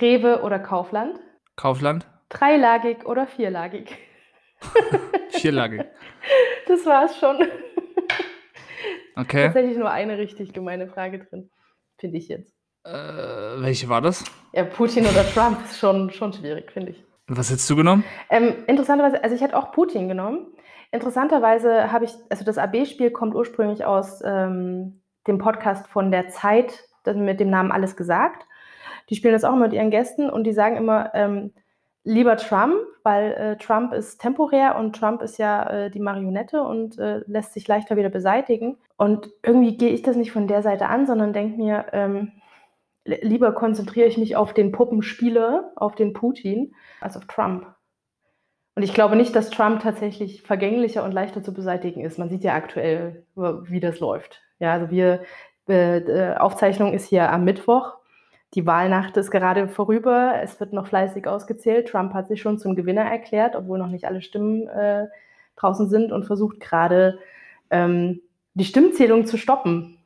Rewe 0.00 0.42
oder 0.42 0.58
Kaufland? 0.58 1.20
Kaufland. 1.56 2.06
Dreilagig 2.28 3.04
oder 3.06 3.26
vierlagig? 3.26 3.96
Vierlagig. 5.30 5.84
Das 6.68 6.86
war's 6.86 7.18
schon. 7.18 7.36
Okay. 9.16 9.44
Tatsächlich 9.44 9.76
nur 9.76 9.90
eine 9.90 10.18
richtig 10.18 10.52
gemeine 10.52 10.88
Frage 10.88 11.18
drin, 11.18 11.50
finde 11.98 12.18
ich 12.18 12.28
jetzt. 12.28 12.54
Äh, 12.84 12.90
welche 12.90 13.88
war 13.88 14.00
das? 14.00 14.24
Ja, 14.52 14.64
Putin 14.64 15.04
oder 15.04 15.24
Trump 15.32 15.58
ist 15.64 15.78
schon, 15.78 16.10
schon 16.10 16.32
schwierig, 16.32 16.72
finde 16.72 16.92
ich. 16.92 17.04
Was 17.28 17.50
hättest 17.50 17.70
du 17.70 17.76
genommen? 17.76 18.04
Ähm, 18.30 18.54
interessanterweise, 18.66 19.22
also 19.22 19.36
ich 19.36 19.42
hätte 19.42 19.56
auch 19.56 19.72
Putin 19.72 20.08
genommen. 20.08 20.48
Interessanterweise 20.90 21.92
habe 21.92 22.04
ich, 22.04 22.12
also 22.28 22.44
das 22.44 22.58
AB-Spiel 22.58 23.10
kommt 23.10 23.34
ursprünglich 23.34 23.84
aus 23.84 24.20
ähm, 24.24 25.02
dem 25.26 25.38
Podcast 25.38 25.86
von 25.86 26.10
der 26.10 26.28
Zeit 26.28 26.84
mit 27.06 27.40
dem 27.40 27.50
Namen 27.50 27.72
Alles 27.72 27.96
gesagt. 27.96 28.46
Die 29.08 29.14
spielen 29.14 29.32
das 29.32 29.44
auch 29.44 29.52
immer 29.52 29.66
mit 29.66 29.72
ihren 29.72 29.90
Gästen 29.90 30.28
und 30.28 30.44
die 30.44 30.52
sagen 30.52 30.76
immer, 30.76 31.14
ähm, 31.14 31.52
lieber 32.04 32.36
Trump, 32.36 32.74
weil 33.02 33.32
äh, 33.32 33.56
Trump 33.56 33.92
ist 33.92 34.20
temporär 34.20 34.76
und 34.76 34.96
Trump 34.96 35.22
ist 35.22 35.38
ja 35.38 35.68
äh, 35.68 35.90
die 35.90 36.00
Marionette 36.00 36.62
und 36.62 36.98
äh, 36.98 37.20
lässt 37.26 37.54
sich 37.54 37.68
leichter 37.68 37.96
wieder 37.96 38.08
beseitigen. 38.08 38.78
Und 38.96 39.30
irgendwie 39.42 39.76
gehe 39.76 39.90
ich 39.90 40.02
das 40.02 40.16
nicht 40.16 40.32
von 40.32 40.48
der 40.48 40.62
Seite 40.62 40.88
an, 40.88 41.06
sondern 41.06 41.32
denke 41.32 41.56
mir, 41.56 41.86
ähm, 41.92 42.32
lieber 43.04 43.52
konzentriere 43.52 44.08
ich 44.08 44.18
mich 44.18 44.36
auf 44.36 44.52
den 44.52 44.72
Puppenspieler, 44.72 45.72
auf 45.76 45.94
den 45.94 46.12
Putin, 46.12 46.74
als 47.00 47.16
auf 47.16 47.26
Trump. 47.26 47.66
Und 48.74 48.82
ich 48.82 48.94
glaube 48.94 49.16
nicht, 49.16 49.36
dass 49.36 49.50
Trump 49.50 49.82
tatsächlich 49.82 50.42
vergänglicher 50.42 51.04
und 51.04 51.12
leichter 51.12 51.42
zu 51.42 51.52
beseitigen 51.52 52.00
ist. 52.00 52.18
Man 52.18 52.30
sieht 52.30 52.42
ja 52.42 52.54
aktuell, 52.54 53.26
wie 53.34 53.80
das 53.80 54.00
läuft. 54.00 54.40
Ja, 54.60 54.72
also 54.72 54.90
wir, 54.90 55.22
äh, 55.68 56.34
Aufzeichnung 56.36 56.94
ist 56.94 57.08
hier 57.08 57.30
am 57.30 57.44
Mittwoch. 57.44 57.94
Die 58.54 58.66
Wahlnacht 58.66 59.16
ist 59.16 59.30
gerade 59.30 59.68
vorüber. 59.68 60.34
Es 60.42 60.60
wird 60.60 60.72
noch 60.72 60.86
fleißig 60.86 61.26
ausgezählt. 61.26 61.88
Trump 61.88 62.12
hat 62.12 62.28
sich 62.28 62.40
schon 62.40 62.58
zum 62.58 62.76
Gewinner 62.76 63.02
erklärt, 63.02 63.56
obwohl 63.56 63.78
noch 63.78 63.88
nicht 63.88 64.04
alle 64.04 64.20
Stimmen 64.20 64.68
äh, 64.68 65.06
draußen 65.56 65.88
sind 65.88 66.12
und 66.12 66.24
versucht 66.24 66.60
gerade 66.60 67.18
ähm, 67.70 68.20
die 68.54 68.64
Stimmzählung 68.64 69.24
zu 69.24 69.38
stoppen. 69.38 69.98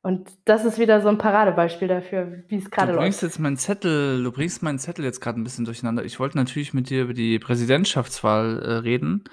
Und 0.00 0.30
das 0.46 0.64
ist 0.64 0.78
wieder 0.78 1.00
so 1.00 1.08
ein 1.08 1.18
Paradebeispiel 1.18 1.86
dafür, 1.86 2.42
wie 2.48 2.56
es 2.56 2.70
gerade 2.70 2.88
läuft. 2.88 2.98
Du 2.98 3.02
bringst 3.02 3.22
jetzt 3.22 3.38
meinen 3.38 3.56
Zettel, 3.56 4.24
du 4.24 4.32
bringst 4.32 4.62
meinen 4.62 4.80
Zettel 4.80 5.04
jetzt 5.04 5.20
gerade 5.20 5.40
ein 5.40 5.44
bisschen 5.44 5.64
durcheinander. 5.64 6.04
Ich 6.04 6.18
wollte 6.18 6.38
natürlich 6.38 6.74
mit 6.74 6.90
dir 6.90 7.02
über 7.02 7.14
die 7.14 7.38
Präsidentschaftswahl 7.38 8.62
äh, 8.62 8.72
reden. 8.78 9.24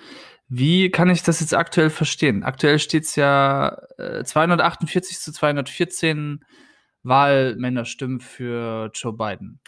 Wie 0.48 0.92
kann 0.92 1.10
ich 1.10 1.24
das 1.24 1.40
jetzt 1.40 1.56
aktuell 1.56 1.90
verstehen? 1.90 2.44
Aktuell 2.44 2.78
steht 2.80 3.04
es 3.04 3.16
ja 3.16 3.82
äh, 3.98 4.24
248 4.24 5.20
zu 5.20 5.32
214 5.32 6.44
Wahlmännerstimmen 7.04 8.20
für 8.20 8.92
Joe 8.94 9.14
Biden. 9.14 9.60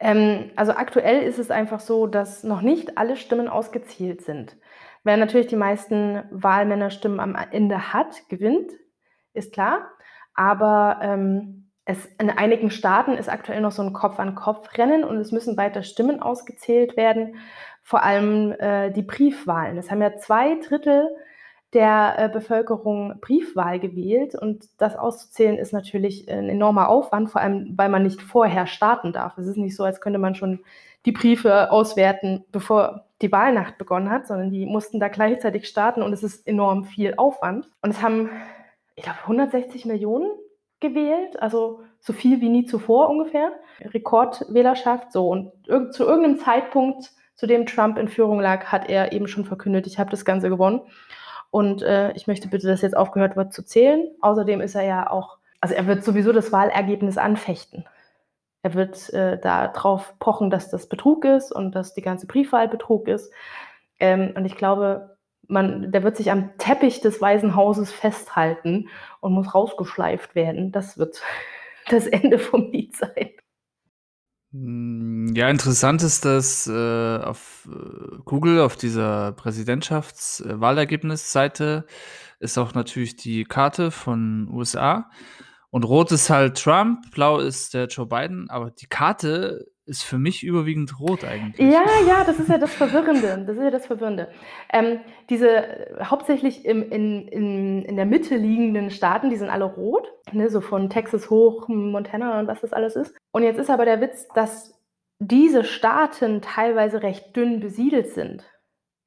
Ähm, 0.00 0.50
also 0.56 0.72
aktuell 0.72 1.22
ist 1.22 1.38
es 1.38 1.50
einfach 1.50 1.80
so, 1.80 2.06
dass 2.06 2.44
noch 2.44 2.62
nicht 2.62 2.98
alle 2.98 3.16
Stimmen 3.16 3.48
ausgezielt 3.48 4.22
sind. 4.22 4.56
Wer 5.04 5.16
natürlich 5.16 5.46
die 5.46 5.56
meisten 5.56 6.22
Wahlmännerstimmen 6.30 7.20
am 7.20 7.36
Ende 7.50 7.92
hat, 7.92 8.28
gewinnt, 8.28 8.72
ist 9.32 9.52
klar. 9.52 9.90
Aber 10.34 10.98
ähm, 11.02 11.70
es, 11.84 12.04
in 12.20 12.30
einigen 12.30 12.70
Staaten 12.70 13.12
ist 13.12 13.28
aktuell 13.28 13.60
noch 13.60 13.72
so 13.72 13.82
ein 13.82 13.92
Kopf-an-Kopf-Rennen 13.92 15.04
und 15.04 15.16
es 15.16 15.32
müssen 15.32 15.56
weiter 15.56 15.82
Stimmen 15.82 16.20
ausgezählt 16.20 16.96
werden, 16.96 17.36
vor 17.82 18.02
allem 18.04 18.52
äh, 18.52 18.90
die 18.90 19.02
Briefwahlen. 19.02 19.78
Es 19.78 19.90
haben 19.90 20.02
ja 20.02 20.16
zwei 20.18 20.56
Drittel 20.56 21.08
der 21.74 22.14
äh, 22.18 22.28
Bevölkerung 22.28 23.20
Briefwahl 23.20 23.78
gewählt 23.78 24.34
und 24.34 24.66
das 24.78 24.96
auszuzählen 24.96 25.58
ist 25.58 25.72
natürlich 25.72 26.30
ein 26.30 26.48
enormer 26.48 26.88
Aufwand, 26.88 27.30
vor 27.30 27.40
allem 27.40 27.74
weil 27.76 27.88
man 27.88 28.02
nicht 28.02 28.22
vorher 28.22 28.66
starten 28.66 29.12
darf. 29.12 29.36
Es 29.36 29.46
ist 29.46 29.58
nicht 29.58 29.76
so, 29.76 29.84
als 29.84 30.00
könnte 30.00 30.18
man 30.18 30.34
schon 30.34 30.60
die 31.04 31.12
Briefe 31.12 31.70
auswerten, 31.70 32.44
bevor 32.52 33.04
die 33.20 33.30
Wahlnacht 33.30 33.78
begonnen 33.78 34.10
hat, 34.10 34.26
sondern 34.26 34.50
die 34.50 34.66
mussten 34.66 35.00
da 35.00 35.08
gleichzeitig 35.08 35.68
starten 35.68 36.02
und 36.02 36.12
es 36.12 36.22
ist 36.22 36.46
enorm 36.46 36.84
viel 36.84 37.14
Aufwand. 37.16 37.68
Und 37.82 37.90
es 37.90 38.02
haben 38.02 38.30
ich 38.98 39.04
glaube, 39.04 39.20
160 39.22 39.86
Millionen 39.86 40.28
gewählt, 40.80 41.40
also 41.40 41.82
so 42.00 42.12
viel 42.12 42.40
wie 42.40 42.48
nie 42.48 42.66
zuvor 42.66 43.08
ungefähr. 43.08 43.52
Rekordwählerschaft, 43.80 45.12
so. 45.12 45.28
Und 45.28 45.52
irg 45.68 45.92
zu 45.92 46.04
irgendeinem 46.04 46.38
Zeitpunkt, 46.38 47.12
zu 47.36 47.46
dem 47.46 47.64
Trump 47.64 47.96
in 47.96 48.08
Führung 48.08 48.40
lag, 48.40 48.66
hat 48.66 48.90
er 48.90 49.12
eben 49.12 49.28
schon 49.28 49.44
verkündet, 49.44 49.86
ich 49.86 50.00
habe 50.00 50.10
das 50.10 50.24
Ganze 50.24 50.48
gewonnen. 50.48 50.80
Und 51.50 51.82
äh, 51.82 52.12
ich 52.12 52.26
möchte 52.26 52.48
bitte, 52.48 52.66
dass 52.66 52.82
jetzt 52.82 52.96
aufgehört 52.96 53.36
wird 53.36 53.52
zu 53.52 53.64
zählen. 53.64 54.08
Außerdem 54.20 54.60
ist 54.60 54.74
er 54.74 54.82
ja 54.82 55.10
auch, 55.10 55.38
also 55.60 55.74
er 55.74 55.86
wird 55.86 56.04
sowieso 56.04 56.32
das 56.32 56.52
Wahlergebnis 56.52 57.16
anfechten. 57.18 57.86
Er 58.62 58.74
wird 58.74 59.12
äh, 59.12 59.38
darauf 59.38 60.18
pochen, 60.18 60.50
dass 60.50 60.70
das 60.70 60.88
Betrug 60.88 61.24
ist 61.24 61.52
und 61.52 61.74
dass 61.74 61.94
die 61.94 62.02
ganze 62.02 62.26
Briefwahl 62.26 62.68
Betrug 62.68 63.08
ist. 63.08 63.32
Ähm, 64.00 64.32
und 64.36 64.44
ich 64.44 64.56
glaube, 64.56 65.16
man, 65.46 65.90
der 65.90 66.02
wird 66.02 66.16
sich 66.16 66.30
am 66.30 66.56
Teppich 66.58 67.00
des 67.00 67.20
Weißen 67.20 67.56
Hauses 67.56 67.90
festhalten 67.92 68.88
und 69.20 69.32
muss 69.32 69.54
rausgeschleift 69.54 70.34
werden. 70.34 70.72
Das 70.72 70.98
wird 70.98 71.22
das 71.88 72.06
Ende 72.06 72.38
vom 72.38 72.70
Lied 72.70 72.96
sein. 72.96 73.30
Hm, 74.52 75.34
ja, 75.36 75.50
interessant 75.50 76.02
ist, 76.02 76.24
dass 76.24 76.66
äh, 76.66 77.18
auf 77.18 77.68
äh, 77.70 78.16
Google, 78.24 78.60
auf 78.60 78.76
dieser 78.76 79.32
Präsidentschaftswahlergebnisseite, 79.32 81.84
äh, 81.86 82.44
ist 82.44 82.56
auch 82.56 82.72
natürlich 82.72 83.16
die 83.16 83.44
Karte 83.44 83.90
von 83.90 84.48
USA. 84.50 85.10
Und 85.70 85.84
rot 85.84 86.12
ist 86.12 86.30
halt 86.30 86.56
Trump, 86.62 87.10
blau 87.12 87.38
ist 87.38 87.74
der 87.74 87.86
Joe 87.86 88.06
Biden, 88.06 88.48
aber 88.48 88.70
die 88.70 88.86
Karte 88.86 89.66
ist 89.88 90.02
für 90.02 90.18
mich 90.18 90.44
überwiegend 90.44 91.00
rot 91.00 91.24
eigentlich. 91.24 91.66
Ja, 91.72 91.84
ja, 92.06 92.22
das 92.24 92.38
ist 92.38 92.48
ja 92.48 92.58
das 92.58 92.74
Verwirrende. 92.74 93.44
Das 93.46 93.56
ist 93.56 93.62
ja 93.62 93.70
das 93.70 93.86
Verwirrende. 93.86 94.28
Ähm, 94.70 95.00
diese 95.30 95.48
äh, 95.48 96.04
hauptsächlich 96.04 96.64
im, 96.66 96.82
in, 96.90 97.26
in, 97.28 97.82
in 97.84 97.96
der 97.96 98.04
Mitte 98.04 98.36
liegenden 98.36 98.90
Staaten, 98.90 99.30
die 99.30 99.36
sind 99.36 99.48
alle 99.48 99.64
rot, 99.64 100.06
ne, 100.32 100.50
so 100.50 100.60
von 100.60 100.90
Texas 100.90 101.30
hoch, 101.30 101.68
Montana 101.68 102.38
und 102.38 102.46
was 102.46 102.60
das 102.60 102.74
alles 102.74 102.96
ist. 102.96 103.16
Und 103.32 103.42
jetzt 103.42 103.58
ist 103.58 103.70
aber 103.70 103.86
der 103.86 104.00
Witz, 104.02 104.28
dass 104.34 104.78
diese 105.20 105.64
Staaten 105.64 106.42
teilweise 106.42 107.02
recht 107.02 107.34
dünn 107.34 107.60
besiedelt 107.60 108.10
sind. 108.10 108.44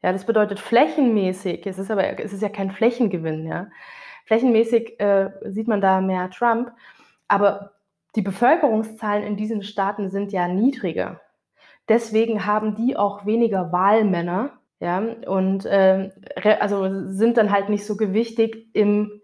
Ja, 0.03 0.11
das 0.11 0.25
bedeutet 0.25 0.59
flächenmäßig, 0.59 1.65
es 1.67 1.77
ist 1.77 1.91
aber 1.91 2.19
es 2.19 2.33
ist 2.33 2.41
ja 2.41 2.49
kein 2.49 2.71
Flächengewinn, 2.71 3.45
ja. 3.45 3.67
Flächenmäßig 4.31 4.97
äh, 5.01 5.29
sieht 5.43 5.67
man 5.67 5.81
da 5.81 5.99
mehr 5.99 6.29
Trump, 6.29 6.71
aber 7.27 7.73
die 8.15 8.21
Bevölkerungszahlen 8.21 9.25
in 9.25 9.35
diesen 9.35 9.61
Staaten 9.61 10.09
sind 10.09 10.31
ja 10.31 10.47
niedriger. 10.47 11.19
Deswegen 11.89 12.45
haben 12.45 12.75
die 12.75 12.95
auch 12.95 13.25
weniger 13.25 13.73
Wahlmänner, 13.73 14.53
ja, 14.79 14.99
und 15.27 15.65
äh, 15.65 16.11
also 16.61 17.09
sind 17.11 17.35
dann 17.35 17.51
halt 17.51 17.67
nicht 17.67 17.85
so 17.85 17.97
gewichtig 17.97 18.69
im, 18.71 19.21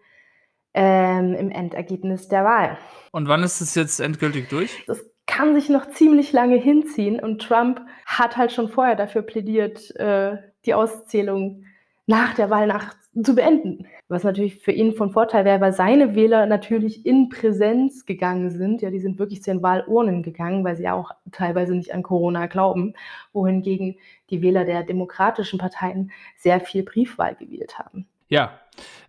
ähm, 0.73 1.35
im 1.35 1.51
Endergebnis 1.51 2.27
der 2.27 2.43
Wahl. 2.43 2.77
Und 3.13 3.29
wann 3.29 3.43
ist 3.43 3.61
es 3.61 3.75
jetzt 3.75 4.01
endgültig 4.01 4.49
durch? 4.49 4.83
Das 4.87 5.09
kann 5.25 5.55
sich 5.55 5.69
noch 5.69 5.89
ziemlich 5.91 6.33
lange 6.33 6.57
hinziehen 6.57 7.21
und 7.21 7.41
Trump 7.41 7.79
hat 8.05 8.35
halt 8.35 8.51
schon 8.51 8.67
vorher 8.67 8.97
dafür 8.97 9.21
plädiert, 9.21 9.95
äh, 9.95 10.35
die 10.65 10.73
Auszählung 10.73 11.63
nach 12.07 12.33
der 12.33 12.49
Wahlnacht 12.49 12.96
zu 13.23 13.35
beenden. 13.35 13.87
Was 14.09 14.23
natürlich 14.23 14.57
für 14.57 14.71
ihn 14.71 14.93
von 14.93 15.11
Vorteil 15.11 15.43
wäre, 15.43 15.59
weil 15.59 15.73
seine 15.73 16.15
Wähler 16.15 16.45
natürlich 16.45 17.05
in 17.05 17.29
Präsenz 17.29 18.05
gegangen 18.05 18.51
sind. 18.51 18.81
Ja, 18.81 18.89
die 18.89 18.99
sind 18.99 19.19
wirklich 19.19 19.43
zu 19.43 19.51
den 19.51 19.63
Wahlurnen 19.63 20.23
gegangen, 20.23 20.63
weil 20.63 20.75
sie 20.75 20.83
ja 20.83 20.93
auch 20.93 21.11
teilweise 21.31 21.75
nicht 21.75 21.93
an 21.93 22.03
Corona 22.03 22.47
glauben, 22.47 22.93
wohingegen 23.33 23.97
die 24.29 24.41
Wähler 24.41 24.65
der 24.65 24.83
demokratischen 24.83 25.59
Parteien 25.59 26.11
sehr 26.37 26.59
viel 26.59 26.83
Briefwahl 26.83 27.35
gewählt 27.35 27.79
haben. 27.79 28.07
Ja. 28.29 28.59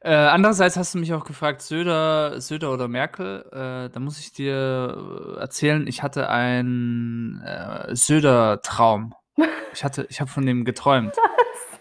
Äh, 0.01 0.15
andererseits 0.15 0.77
hast 0.77 0.95
du 0.95 0.99
mich 0.99 1.13
auch 1.13 1.25
gefragt, 1.25 1.61
Söder, 1.61 2.41
Söder 2.41 2.73
oder 2.73 2.89
Merkel. 2.89 3.45
Äh, 3.53 3.91
da 3.91 4.01
muss 4.01 4.19
ich 4.19 4.33
dir 4.33 5.37
erzählen, 5.39 5.87
ich 5.87 6.03
hatte 6.03 6.29
einen 6.29 7.43
äh, 7.43 7.95
Söder-Traum. 7.95 9.15
Ich 9.75 9.85
hatte, 9.85 10.07
ich 10.09 10.21
habe 10.21 10.31
von 10.31 10.47
dem 10.47 10.65
geträumt. 10.65 11.15
Was? 11.17 11.79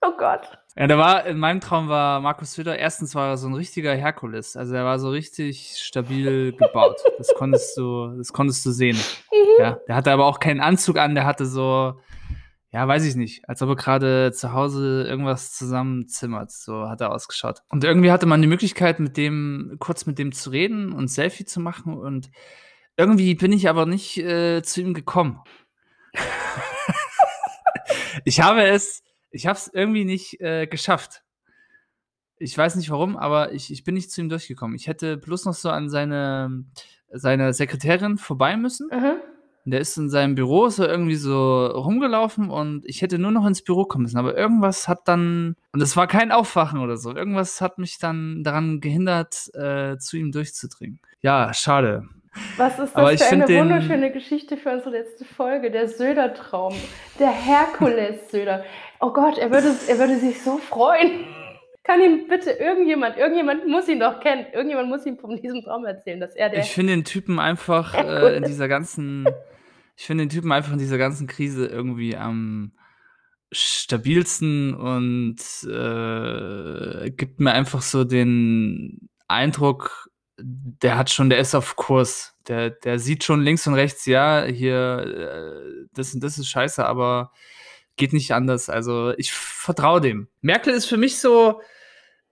Oh 0.00 0.12
Gott. 0.16 0.58
Ja, 0.78 0.86
der 0.86 0.96
war, 0.96 1.26
in 1.26 1.38
meinem 1.38 1.60
Traum 1.60 1.88
war 1.88 2.20
Markus 2.20 2.52
Söder, 2.52 2.78
erstens 2.78 3.16
war 3.16 3.30
er 3.30 3.36
so 3.36 3.48
ein 3.48 3.54
richtiger 3.54 3.96
Herkules. 3.96 4.56
Also 4.56 4.76
er 4.76 4.84
war 4.84 5.00
so 5.00 5.10
richtig 5.10 5.74
stabil 5.76 6.52
gebaut. 6.52 7.00
Das 7.18 7.34
konntest 7.34 7.76
du, 7.76 8.16
das 8.16 8.32
konntest 8.32 8.64
du 8.64 8.70
sehen. 8.70 8.96
Mhm. 8.96 9.60
Ja, 9.60 9.80
der 9.88 9.96
hatte 9.96 10.12
aber 10.12 10.26
auch 10.26 10.38
keinen 10.38 10.60
Anzug 10.60 10.96
an, 10.96 11.16
der 11.16 11.26
hatte 11.26 11.46
so, 11.46 12.00
ja, 12.70 12.86
weiß 12.86 13.04
ich 13.06 13.16
nicht, 13.16 13.48
als 13.48 13.60
ob 13.60 13.70
er 13.70 13.74
gerade 13.74 14.32
zu 14.32 14.52
Hause 14.52 15.04
irgendwas 15.08 15.52
zusammenzimmert. 15.52 16.52
So 16.52 16.88
hat 16.88 17.00
er 17.00 17.10
ausgeschaut. 17.10 17.62
Und 17.70 17.82
irgendwie 17.82 18.12
hatte 18.12 18.26
man 18.26 18.40
die 18.40 18.46
Möglichkeit, 18.46 19.00
mit 19.00 19.16
dem, 19.16 19.78
kurz 19.80 20.06
mit 20.06 20.20
dem 20.20 20.30
zu 20.30 20.50
reden 20.50 20.92
und 20.92 21.08
Selfie 21.08 21.44
zu 21.44 21.58
machen. 21.58 21.98
Und 21.98 22.30
irgendwie 22.96 23.34
bin 23.34 23.50
ich 23.50 23.68
aber 23.68 23.84
nicht 23.84 24.16
äh, 24.18 24.62
zu 24.62 24.80
ihm 24.80 24.94
gekommen. 24.94 25.40
ich 28.24 28.40
habe 28.40 28.62
es 28.62 29.02
Ich 29.30 29.46
habe 29.46 29.58
es 29.58 29.70
irgendwie 29.72 30.04
nicht 30.04 30.40
äh, 30.40 30.66
geschafft. 30.66 31.22
Ich 32.38 32.56
weiß 32.56 32.76
nicht 32.76 32.90
warum, 32.90 33.16
aber 33.16 33.52
ich, 33.52 33.72
ich 33.72 33.84
bin 33.84 33.94
nicht 33.94 34.10
zu 34.10 34.20
ihm 34.20 34.28
durchgekommen. 34.28 34.76
Ich 34.76 34.86
hätte 34.86 35.16
bloß 35.16 35.44
noch 35.44 35.54
so 35.54 35.70
an 35.70 35.88
seine, 35.90 36.64
seine 37.12 37.52
Sekretärin 37.52 38.16
vorbei 38.16 38.56
müssen. 38.56 38.88
Mhm. 38.92 39.20
Der 39.64 39.80
ist 39.80 39.98
in 39.98 40.08
seinem 40.08 40.34
Büro 40.34 40.68
so 40.70 40.84
irgendwie 40.84 41.16
so 41.16 41.66
rumgelaufen 41.66 42.48
und 42.48 42.86
ich 42.86 43.02
hätte 43.02 43.18
nur 43.18 43.32
noch 43.32 43.44
ins 43.46 43.62
Büro 43.62 43.84
kommen 43.84 44.04
müssen. 44.04 44.16
Aber 44.16 44.36
irgendwas 44.36 44.88
hat 44.88 45.06
dann, 45.06 45.56
und 45.72 45.82
es 45.82 45.94
war 45.96 46.06
kein 46.06 46.32
Aufwachen 46.32 46.78
oder 46.80 46.96
so, 46.96 47.14
irgendwas 47.14 47.60
hat 47.60 47.76
mich 47.78 47.98
dann 47.98 48.42
daran 48.44 48.80
gehindert, 48.80 49.50
äh, 49.54 49.98
zu 49.98 50.16
ihm 50.16 50.32
durchzudringen. 50.32 51.00
Ja, 51.20 51.52
schade. 51.52 52.08
Was 52.56 52.78
ist 52.78 52.94
das 52.94 53.22
für 53.22 53.34
eine 53.34 53.48
wunderschöne 53.48 54.12
Geschichte 54.12 54.56
für 54.56 54.70
unsere 54.70 54.90
letzte 54.90 55.24
Folge? 55.24 55.70
Der 55.70 55.88
Söder-Traum. 55.88 56.74
Der 57.18 57.30
Herkules-Söder. 57.30 58.64
Oh 59.00 59.12
Gott, 59.12 59.38
er 59.38 59.50
würde, 59.50 59.74
er 59.88 59.98
würde 59.98 60.18
sich 60.18 60.42
so 60.42 60.58
freuen. 60.58 61.24
Kann 61.84 62.00
ihm 62.02 62.28
bitte 62.28 62.50
irgendjemand, 62.50 63.16
irgendjemand 63.16 63.66
muss 63.66 63.88
ihn 63.88 63.98
doch 63.98 64.20
kennen, 64.20 64.44
irgendjemand 64.52 64.90
muss 64.90 65.06
ihm 65.06 65.16
von 65.18 65.40
diesem 65.40 65.62
Traum 65.62 65.86
erzählen, 65.86 66.20
dass 66.20 66.36
er 66.36 66.50
der. 66.50 66.60
Ich 66.60 66.72
finde 66.72 66.92
den 66.92 67.04
Typen 67.04 67.38
einfach 67.38 67.94
äh, 67.94 68.36
in 68.36 68.44
dieser 68.44 68.68
ganzen, 68.68 69.26
ich 69.96 70.04
finde 70.04 70.24
den 70.24 70.30
Typen 70.30 70.52
einfach 70.52 70.72
in 70.72 70.78
dieser 70.78 70.98
ganzen 70.98 71.26
Krise 71.26 71.66
irgendwie 71.66 72.14
am 72.14 72.72
stabilsten 73.50 74.74
und 74.74 75.38
äh, 75.64 77.10
gibt 77.10 77.40
mir 77.40 77.52
einfach 77.52 77.80
so 77.80 78.04
den 78.04 79.08
Eindruck, 79.26 80.10
der 80.38 80.96
hat 80.96 81.10
schon, 81.10 81.30
der 81.30 81.38
ist 81.38 81.54
auf 81.54 81.76
Kurs. 81.76 82.34
Der, 82.46 82.70
der 82.70 82.98
sieht 82.98 83.24
schon 83.24 83.42
links 83.42 83.66
und 83.66 83.74
rechts, 83.74 84.06
ja, 84.06 84.44
hier, 84.44 84.98
äh, 84.98 85.86
das 85.92 86.14
und 86.14 86.22
das 86.22 86.38
ist 86.38 86.48
scheiße, 86.48 86.84
aber 86.84 87.32
geht 87.96 88.12
nicht 88.12 88.32
anders. 88.32 88.70
Also 88.70 89.12
ich 89.18 89.32
vertraue 89.32 90.00
dem. 90.00 90.28
Merkel 90.40 90.72
ist 90.72 90.86
für 90.86 90.96
mich 90.96 91.18
so, 91.20 91.60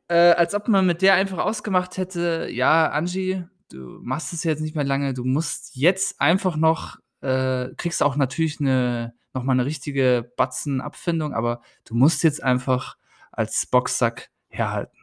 äh, 0.09 0.33
als 0.33 0.55
ob 0.55 0.69
man 0.69 0.87
mit 0.87 1.03
der 1.03 1.15
einfach 1.15 1.39
ausgemacht 1.39 1.97
hätte, 1.99 2.49
ja, 2.51 2.91
Angie, 2.91 3.45
du 3.71 3.99
machst 4.03 4.33
es 4.33 4.45
jetzt 4.45 4.61
nicht 4.61 4.77
mehr 4.77 4.85
lange, 4.85 5.13
du 5.13 5.25
musst 5.25 5.75
jetzt 5.75 6.21
einfach 6.21 6.57
noch, 6.57 6.99
äh, 7.21 7.69
kriegst 7.77 8.03
auch 8.03 8.17
natürlich 8.17 8.61
eine, 8.61 9.15
noch 9.35 9.43
mal 9.43 9.53
eine 9.53 9.67
richtige 9.67 10.33
Batzen-Abfindung, 10.37 11.35
aber 11.35 11.61
du 11.85 11.95
musst 11.95 12.23
jetzt 12.23 12.43
einfach 12.43 12.97
als 13.33 13.67
Boxsack 13.67 14.31
herhalten. 14.49 14.97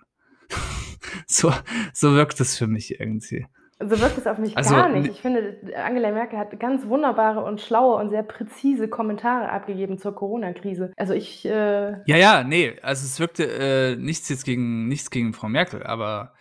So, 1.28 1.52
so 1.94 2.14
wirkt 2.16 2.40
es 2.40 2.58
für 2.58 2.68
mich 2.68 3.00
irgendwie. 3.00 3.46
So 3.80 4.00
wirkt 4.00 4.18
es 4.18 4.28
auf 4.28 4.38
mich 4.38 4.56
Also, 4.56 4.76
gar 4.76 4.90
nicht. 4.90 5.10
Ich 5.10 5.22
finde, 5.22 5.58
Angela 5.76 6.12
Merkel 6.12 6.38
hat 6.40 6.58
ganz 6.60 6.88
wunderbare 6.88 7.44
und 7.44 7.60
schlaue 7.60 8.00
und 8.00 8.12
sehr 8.12 8.24
präzise 8.24 8.88
Kommentare 8.88 9.50
abgegeben 9.50 9.98
zur 9.98 10.16
Corona-Krise. 10.16 10.94
Also 10.96 11.14
ich, 11.14 11.46
äh, 11.46 11.92
Ja, 12.06 12.18
ja, 12.18 12.44
nee, 12.44 12.80
also 12.82 13.06
es 13.06 13.20
wirkte 13.20 13.46
äh, 13.46 13.96
nichts 13.96 14.30
jetzt 14.30 14.46
gegen 14.46 14.88
nichts 14.88 15.10
gegen 15.10 15.34
Frau 15.34 15.50
Merkel, 15.50 15.84
aber 15.84 16.34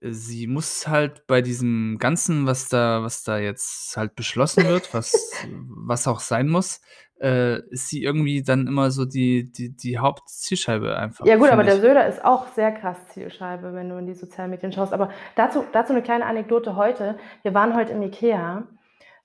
äh, 0.00 0.10
sie 0.10 0.46
muss 0.46 0.86
halt 0.88 1.26
bei 1.26 1.40
diesem 1.42 1.96
Ganzen, 1.98 2.46
was 2.46 2.68
da, 2.68 3.02
was 3.02 3.22
da 3.22 3.38
jetzt 3.38 3.96
halt 3.96 4.14
beschlossen 4.14 4.66
wird, 4.66 4.92
was, 4.92 5.14
was 5.86 6.06
auch 6.06 6.20
sein 6.20 6.48
muss, 6.48 6.80
äh, 7.24 7.60
ist 7.70 7.88
sie 7.88 8.02
irgendwie 8.02 8.42
dann 8.42 8.66
immer 8.66 8.90
so 8.90 9.06
die, 9.06 9.50
die, 9.50 9.74
die 9.74 9.98
Hauptzielscheibe 9.98 10.94
einfach. 10.96 11.24
ja 11.24 11.36
gut, 11.36 11.48
aber 11.48 11.64
der 11.64 11.76
ich. 11.76 11.80
Söder 11.80 12.06
ist 12.06 12.22
auch 12.22 12.48
sehr 12.48 12.70
krass 12.70 12.98
Zielscheibe, 13.08 13.72
wenn 13.72 13.88
du 13.88 13.96
in 13.96 14.06
die 14.06 14.12
sozialen 14.12 14.50
Medien 14.50 14.72
schaust. 14.72 14.92
Aber 14.92 15.08
dazu, 15.34 15.64
dazu 15.72 15.94
eine 15.94 16.02
kleine 16.02 16.26
Anekdote 16.26 16.76
heute. 16.76 17.16
Wir 17.42 17.54
waren 17.54 17.74
heute 17.74 17.92
im 17.92 18.02
Ikea 18.02 18.64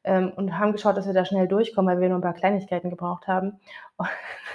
ähm, 0.06 0.32
und 0.38 0.58
haben 0.58 0.72
geschaut, 0.72 0.96
dass 0.96 1.08
wir 1.08 1.14
da 1.14 1.26
schnell 1.26 1.50
durchkommen, 1.50 1.94
weil 1.94 2.02
wir 2.02 2.08
nur 2.08 2.20
ein 2.20 2.24
paar 2.24 2.34
Kleinigkeiten 2.34 2.90
gebraucht 2.90 3.28
haben. 3.28 3.60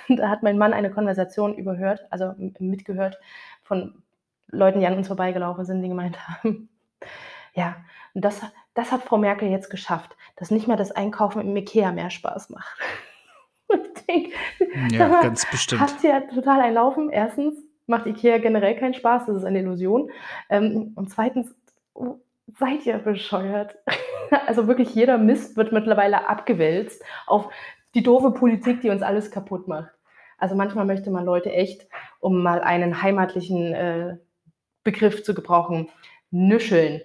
Und 0.06 0.18
da 0.18 0.28
hat 0.28 0.42
mein 0.42 0.58
Mann 0.58 0.74
eine 0.74 0.90
Konversation 0.90 1.54
überhört, 1.54 2.00
also 2.10 2.34
mitgehört 2.58 3.18
von 3.62 4.02
Leuten, 4.48 4.80
die 4.80 4.86
an 4.86 4.98
uns 4.98 5.06
vorbeigelaufen 5.06 5.64
sind, 5.64 5.80
die 5.80 5.88
gemeint 5.88 6.18
haben, 6.28 6.68
ja, 7.54 7.76
und 8.12 8.22
das, 8.22 8.42
das 8.74 8.92
hat 8.92 9.02
Frau 9.02 9.16
Merkel 9.16 9.48
jetzt 9.48 9.70
geschafft, 9.70 10.14
dass 10.36 10.50
nicht 10.50 10.68
mehr 10.68 10.76
das 10.76 10.92
Einkaufen 10.92 11.40
im 11.40 11.56
Ikea 11.56 11.92
mehr 11.92 12.10
Spaß 12.10 12.50
macht. 12.50 12.78
Denke, 14.08 14.32
Ja, 14.92 15.08
mal, 15.08 15.22
ganz 15.22 15.48
bestimmt. 15.50 15.80
hat 15.80 16.00
sie 16.00 16.08
ja 16.08 16.20
total 16.20 16.60
ein 16.60 16.74
Laufen. 16.74 17.10
Erstens 17.10 17.54
macht 17.86 18.06
Ikea 18.06 18.38
generell 18.38 18.76
keinen 18.76 18.94
Spaß, 18.94 19.26
das 19.26 19.36
ist 19.36 19.44
eine 19.44 19.60
Illusion. 19.60 20.10
Ähm, 20.48 20.92
und 20.94 21.10
zweitens, 21.10 21.54
oh, 21.94 22.16
seid 22.58 22.86
ihr 22.86 22.98
bescheuert? 22.98 23.76
Also 24.46 24.66
wirklich 24.66 24.94
jeder 24.94 25.16
Mist 25.18 25.56
wird 25.56 25.70
mittlerweile 25.70 26.28
abgewälzt 26.28 27.04
auf 27.26 27.50
die 27.94 28.02
doofe 28.02 28.32
Politik, 28.32 28.80
die 28.80 28.90
uns 28.90 29.02
alles 29.02 29.30
kaputt 29.30 29.68
macht. 29.68 29.90
Also 30.38 30.56
manchmal 30.56 30.86
möchte 30.86 31.10
man 31.10 31.24
Leute 31.24 31.52
echt, 31.52 31.86
um 32.20 32.42
mal 32.42 32.60
einen 32.62 33.00
heimatlichen 33.02 33.74
äh, 33.74 34.16
Begriff 34.82 35.22
zu 35.22 35.34
gebrauchen, 35.34 35.88
nüscheln. 36.30 37.02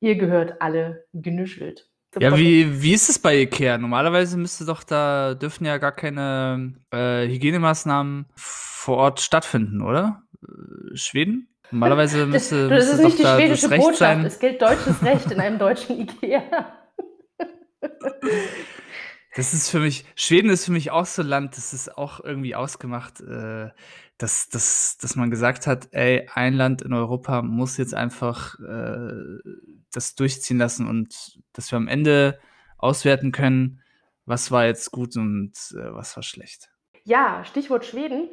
Ihr 0.00 0.16
gehört 0.16 0.60
alle 0.60 1.04
genüschelt. 1.12 1.88
Ja, 2.20 2.36
wie, 2.36 2.82
wie 2.82 2.92
ist 2.92 3.08
es 3.08 3.18
bei 3.18 3.40
Ikea? 3.42 3.78
Normalerweise 3.78 4.36
müsste 4.36 4.64
doch 4.64 4.82
da, 4.84 5.34
dürfen 5.34 5.64
ja 5.66 5.78
gar 5.78 5.92
keine 5.92 6.74
äh, 6.90 7.26
Hygienemaßnahmen 7.28 8.26
vor 8.34 8.96
Ort 8.96 9.20
stattfinden, 9.20 9.82
oder? 9.82 10.22
Äh, 10.42 10.96
Schweden? 10.96 11.48
Normalerweise 11.70 12.20
Das, 12.20 12.28
müsste, 12.28 12.68
das 12.68 12.84
ist 12.84 12.90
müsste 12.90 13.04
nicht 13.06 13.18
die 13.18 13.22
da 13.24 13.36
schwedische 13.36 13.62
das 13.62 13.70
Recht 13.72 13.82
Botschaft. 13.82 13.98
sein. 13.98 14.24
Es 14.24 14.38
gilt 14.38 14.62
deutsches 14.62 15.02
Recht 15.02 15.30
in 15.30 15.40
einem 15.40 15.58
deutschen 15.58 15.98
Ikea. 16.00 16.42
Das 19.34 19.52
ist 19.52 19.68
für 19.70 19.80
mich, 19.80 20.06
Schweden 20.14 20.48
ist 20.48 20.64
für 20.64 20.72
mich 20.72 20.90
auch 20.90 21.04
so 21.04 21.20
ein 21.22 21.28
Land, 21.28 21.56
das 21.58 21.74
ist 21.74 21.98
auch 21.98 22.20
irgendwie 22.24 22.54
ausgemacht, 22.54 23.20
äh, 23.20 23.68
dass, 24.18 24.48
dass, 24.48 24.96
dass 25.00 25.16
man 25.16 25.30
gesagt 25.30 25.66
hat, 25.66 25.88
ey, 25.92 26.28
ein 26.34 26.54
Land 26.54 26.82
in 26.82 26.92
Europa 26.92 27.42
muss 27.42 27.76
jetzt 27.76 27.94
einfach 27.94 28.58
äh, 28.60 29.12
das 29.92 30.14
durchziehen 30.14 30.58
lassen 30.58 30.88
und 30.88 31.40
dass 31.52 31.70
wir 31.70 31.76
am 31.76 31.88
Ende 31.88 32.38
auswerten 32.78 33.32
können, 33.32 33.82
was 34.24 34.50
war 34.50 34.64
jetzt 34.66 34.90
gut 34.90 35.16
und 35.16 35.52
äh, 35.72 35.94
was 35.94 36.16
war 36.16 36.22
schlecht. 36.22 36.70
Ja, 37.04 37.44
Stichwort 37.44 37.84
Schweden. 37.84 38.28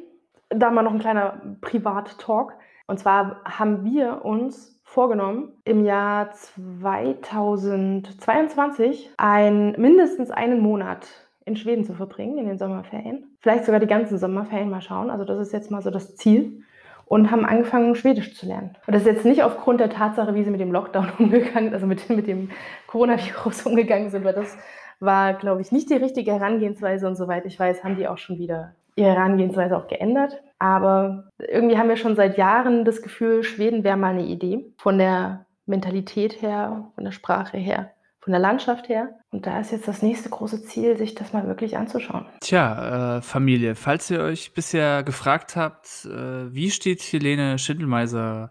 Da 0.50 0.70
mal 0.70 0.82
noch 0.82 0.92
ein 0.92 1.00
kleiner 1.00 1.56
Privat-Talk. 1.60 2.54
Und 2.86 2.98
zwar 2.98 3.42
haben 3.44 3.84
wir 3.84 4.24
uns 4.24 4.80
vorgenommen, 4.82 5.52
im 5.64 5.84
Jahr 5.84 6.32
2022 6.32 9.12
ein, 9.16 9.72
mindestens 9.72 10.30
einen 10.30 10.60
Monat 10.60 11.23
in 11.44 11.56
Schweden 11.56 11.84
zu 11.84 11.94
verbringen, 11.94 12.38
in 12.38 12.46
den 12.46 12.58
Sommerferien. 12.58 13.36
Vielleicht 13.40 13.64
sogar 13.64 13.80
die 13.80 13.86
ganzen 13.86 14.18
Sommerferien 14.18 14.70
mal 14.70 14.80
schauen. 14.80 15.10
Also 15.10 15.24
das 15.24 15.38
ist 15.40 15.52
jetzt 15.52 15.70
mal 15.70 15.82
so 15.82 15.90
das 15.90 16.16
Ziel. 16.16 16.62
Und 17.06 17.30
haben 17.30 17.44
angefangen, 17.44 17.94
Schwedisch 17.96 18.34
zu 18.34 18.46
lernen. 18.46 18.76
Und 18.86 18.94
das 18.94 19.02
ist 19.02 19.08
jetzt 19.08 19.24
nicht 19.26 19.42
aufgrund 19.42 19.78
der 19.78 19.90
Tatsache, 19.90 20.34
wie 20.34 20.42
sie 20.42 20.50
mit 20.50 20.60
dem 20.60 20.72
Lockdown 20.72 21.10
umgegangen, 21.18 21.74
also 21.74 21.86
mit, 21.86 22.08
mit 22.08 22.26
dem 22.26 22.50
Coronavirus 22.86 23.62
umgegangen 23.66 24.08
sind, 24.08 24.24
weil 24.24 24.32
das 24.32 24.56
war, 25.00 25.34
glaube 25.34 25.60
ich, 25.60 25.70
nicht 25.70 25.90
die 25.90 25.96
richtige 25.96 26.32
Herangehensweise. 26.32 27.06
Und 27.06 27.16
soweit 27.16 27.44
ich 27.44 27.60
weiß, 27.60 27.84
haben 27.84 27.96
die 27.96 28.08
auch 28.08 28.16
schon 28.16 28.38
wieder 28.38 28.72
ihre 28.96 29.10
Herangehensweise 29.10 29.76
auch 29.76 29.86
geändert. 29.86 30.42
Aber 30.58 31.24
irgendwie 31.38 31.76
haben 31.76 31.90
wir 31.90 31.96
schon 31.96 32.16
seit 32.16 32.38
Jahren 32.38 32.86
das 32.86 33.02
Gefühl, 33.02 33.42
Schweden 33.42 33.84
wäre 33.84 33.98
mal 33.98 34.14
eine 34.14 34.24
Idee. 34.24 34.72
Von 34.78 34.96
der 34.96 35.44
Mentalität 35.66 36.40
her, 36.40 36.90
von 36.94 37.04
der 37.04 37.12
Sprache 37.12 37.58
her, 37.58 37.90
von 38.24 38.32
der 38.32 38.40
Landschaft 38.40 38.88
her. 38.88 39.18
Und 39.30 39.46
da 39.46 39.60
ist 39.60 39.70
jetzt 39.70 39.86
das 39.86 40.00
nächste 40.00 40.30
große 40.30 40.64
Ziel, 40.64 40.96
sich 40.96 41.14
das 41.14 41.34
mal 41.34 41.46
wirklich 41.46 41.76
anzuschauen. 41.76 42.24
Tja, 42.40 43.18
äh, 43.18 43.22
Familie, 43.22 43.74
falls 43.74 44.10
ihr 44.10 44.20
euch 44.20 44.54
bisher 44.54 45.02
gefragt 45.02 45.56
habt, 45.56 46.06
äh, 46.06 46.52
wie 46.52 46.70
steht 46.70 47.02
Helene 47.02 47.58
Schindelmeiser 47.58 48.50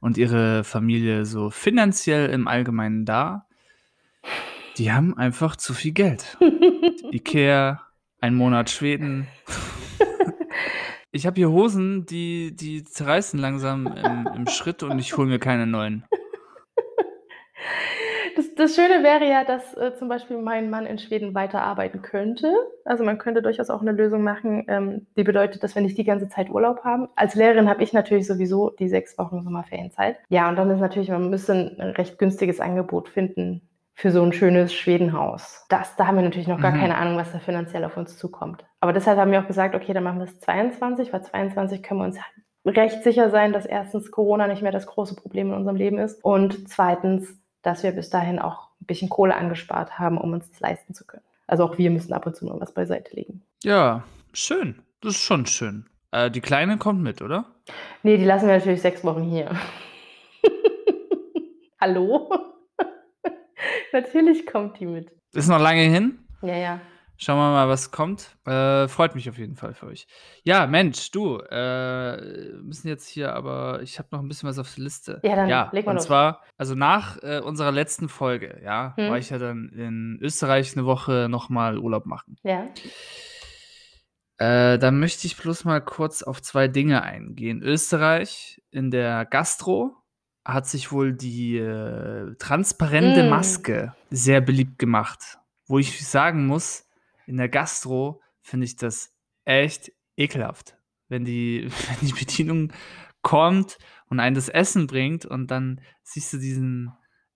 und 0.00 0.18
ihre 0.18 0.62
Familie 0.62 1.24
so 1.24 1.50
finanziell 1.50 2.30
im 2.30 2.46
Allgemeinen 2.46 3.04
da? 3.04 3.46
Die 4.76 4.92
haben 4.92 5.18
einfach 5.18 5.56
zu 5.56 5.74
viel 5.74 5.92
Geld. 5.92 6.38
Ikea, 7.10 7.80
ein 8.20 8.34
Monat 8.34 8.70
Schweden. 8.70 9.26
Ich 11.10 11.26
habe 11.26 11.36
hier 11.36 11.50
Hosen, 11.50 12.04
die, 12.04 12.54
die 12.54 12.84
zerreißen 12.84 13.40
langsam 13.40 13.86
im, 13.86 14.28
im 14.36 14.46
Schritt 14.46 14.82
und 14.82 14.98
ich 14.98 15.16
hole 15.16 15.26
mir 15.26 15.38
keine 15.38 15.66
neuen. 15.66 16.04
Das, 18.38 18.54
das 18.54 18.76
Schöne 18.76 19.02
wäre 19.02 19.28
ja, 19.28 19.42
dass 19.42 19.74
äh, 19.76 19.94
zum 19.96 20.08
Beispiel 20.08 20.38
mein 20.38 20.70
Mann 20.70 20.86
in 20.86 20.98
Schweden 20.98 21.34
weiterarbeiten 21.34 22.02
könnte. 22.02 22.54
Also 22.84 23.02
man 23.02 23.18
könnte 23.18 23.42
durchaus 23.42 23.68
auch 23.68 23.80
eine 23.80 23.90
Lösung 23.90 24.22
machen, 24.22 24.64
ähm, 24.68 25.08
die 25.16 25.24
bedeutet, 25.24 25.64
dass 25.64 25.74
wir 25.74 25.82
nicht 25.82 25.98
die 25.98 26.04
ganze 26.04 26.28
Zeit 26.28 26.48
Urlaub 26.48 26.84
haben. 26.84 27.08
Als 27.16 27.34
Lehrerin 27.34 27.68
habe 27.68 27.82
ich 27.82 27.92
natürlich 27.92 28.28
sowieso 28.28 28.70
die 28.70 28.88
sechs 28.88 29.18
Wochen 29.18 29.42
Sommerferienzeit. 29.42 30.18
Ja, 30.28 30.48
und 30.48 30.54
dann 30.54 30.70
ist 30.70 30.78
natürlich, 30.78 31.08
man 31.08 31.30
müsste 31.30 31.52
ein 31.52 31.90
recht 31.96 32.16
günstiges 32.20 32.60
Angebot 32.60 33.08
finden 33.08 33.68
für 33.94 34.12
so 34.12 34.22
ein 34.22 34.32
schönes 34.32 34.72
Schwedenhaus. 34.72 35.66
Das, 35.68 35.96
da 35.96 36.06
haben 36.06 36.14
wir 36.14 36.22
natürlich 36.22 36.46
noch 36.46 36.60
gar 36.60 36.70
Mhm. 36.70 36.78
keine 36.78 36.96
Ahnung, 36.96 37.16
was 37.16 37.32
da 37.32 37.40
finanziell 37.40 37.84
auf 37.84 37.96
uns 37.96 38.16
zukommt. 38.16 38.64
Aber 38.78 38.92
deshalb 38.92 39.18
haben 39.18 39.32
wir 39.32 39.40
auch 39.42 39.48
gesagt, 39.48 39.74
okay, 39.74 39.92
dann 39.92 40.04
machen 40.04 40.18
wir 40.20 40.26
es 40.26 40.38
22, 40.38 41.12
weil 41.12 41.22
22 41.22 41.82
können 41.82 41.98
wir 41.98 42.04
uns 42.06 42.18
recht 42.64 43.02
sicher 43.02 43.30
sein, 43.30 43.52
dass 43.52 43.66
erstens 43.66 44.12
Corona 44.12 44.46
nicht 44.46 44.62
mehr 44.62 44.70
das 44.70 44.86
große 44.86 45.16
Problem 45.16 45.48
in 45.48 45.54
unserem 45.54 45.74
Leben 45.74 45.98
ist 45.98 46.22
und 46.24 46.68
zweitens, 46.68 47.36
dass 47.62 47.82
wir 47.82 47.92
bis 47.92 48.10
dahin 48.10 48.38
auch 48.38 48.68
ein 48.80 48.86
bisschen 48.86 49.08
Kohle 49.08 49.36
angespart 49.36 49.98
haben, 49.98 50.18
um 50.18 50.32
uns 50.32 50.50
das 50.50 50.60
leisten 50.60 50.94
zu 50.94 51.04
können. 51.04 51.24
Also 51.46 51.64
auch 51.64 51.78
wir 51.78 51.90
müssen 51.90 52.12
ab 52.12 52.26
und 52.26 52.36
zu 52.36 52.44
mal 52.44 52.60
was 52.60 52.72
beiseite 52.72 53.14
legen. 53.16 53.42
Ja, 53.64 54.04
schön. 54.32 54.82
Das 55.00 55.14
ist 55.14 55.22
schon 55.22 55.46
schön. 55.46 55.86
Äh, 56.10 56.30
die 56.30 56.40
Kleine 56.40 56.76
kommt 56.78 57.02
mit, 57.02 57.22
oder? 57.22 57.46
Nee, 58.02 58.16
die 58.16 58.24
lassen 58.24 58.46
wir 58.46 58.56
natürlich 58.56 58.82
sechs 58.82 59.04
Wochen 59.04 59.22
hier. 59.22 59.50
Hallo? 61.80 62.30
natürlich 63.92 64.46
kommt 64.46 64.80
die 64.80 64.86
mit. 64.86 65.12
Ist 65.32 65.48
noch 65.48 65.60
lange 65.60 65.82
hin. 65.82 66.18
Ja, 66.42 66.56
ja. 66.56 66.80
Schauen 67.20 67.36
wir 67.36 67.50
mal, 67.50 67.68
was 67.68 67.90
kommt. 67.90 68.36
Äh, 68.46 68.86
freut 68.86 69.16
mich 69.16 69.28
auf 69.28 69.38
jeden 69.38 69.56
Fall 69.56 69.74
für 69.74 69.86
euch. 69.86 70.06
Ja, 70.44 70.68
Mensch, 70.68 71.10
du, 71.10 71.38
äh, 71.50 72.52
müssen 72.62 72.86
jetzt 72.86 73.08
hier 73.08 73.34
aber, 73.34 73.82
ich 73.82 73.98
habe 73.98 74.06
noch 74.12 74.20
ein 74.20 74.28
bisschen 74.28 74.48
was 74.48 74.56
auf 74.60 74.72
der 74.72 74.84
Liste. 74.84 75.20
Ja, 75.24 75.34
dann 75.34 75.48
ja, 75.48 75.68
leg 75.72 75.84
mal 75.84 75.90
und 75.92 75.96
los. 75.96 76.06
zwar, 76.06 76.44
also 76.56 76.76
nach 76.76 77.20
äh, 77.24 77.40
unserer 77.40 77.72
letzten 77.72 78.08
Folge, 78.08 78.60
ja, 78.64 78.94
Hm. 78.96 79.10
war 79.10 79.18
ich 79.18 79.30
ja 79.30 79.38
dann 79.38 79.68
in 79.70 80.18
Österreich 80.22 80.76
eine 80.76 80.86
Woche 80.86 81.26
nochmal 81.28 81.78
Urlaub 81.78 82.06
machen. 82.06 82.36
Ja. 82.44 82.66
Äh, 84.38 84.78
da 84.78 84.90
möchte 84.92 85.26
ich 85.26 85.36
bloß 85.36 85.64
mal 85.64 85.80
kurz 85.80 86.22
auf 86.22 86.40
zwei 86.40 86.68
Dinge 86.68 87.02
eingehen. 87.02 87.62
Österreich 87.62 88.62
in 88.70 88.90
der 88.92 89.24
Gastro 89.24 89.96
hat 90.44 90.66
sich 90.68 90.92
wohl 90.92 91.12
die 91.12 91.58
äh, 91.58 92.34
transparente 92.38 93.24
Mm. 93.24 93.28
Maske 93.30 93.94
sehr 94.10 94.40
beliebt 94.40 94.78
gemacht. 94.78 95.38
Wo 95.66 95.78
ich 95.78 96.06
sagen 96.08 96.46
muss, 96.46 96.87
in 97.28 97.36
der 97.36 97.48
Gastro 97.48 98.20
finde 98.40 98.64
ich 98.64 98.76
das 98.76 99.12
echt 99.44 99.92
ekelhaft. 100.16 100.76
Wenn 101.08 101.24
die, 101.24 101.68
wenn 102.00 102.08
die 102.08 102.14
Bedienung 102.14 102.72
kommt 103.22 103.78
und 104.06 104.20
einen 104.20 104.34
das 104.34 104.48
Essen 104.48 104.86
bringt 104.86 105.26
und 105.26 105.50
dann 105.50 105.80
siehst 106.02 106.32
du 106.32 106.38
diesen, 106.38 106.92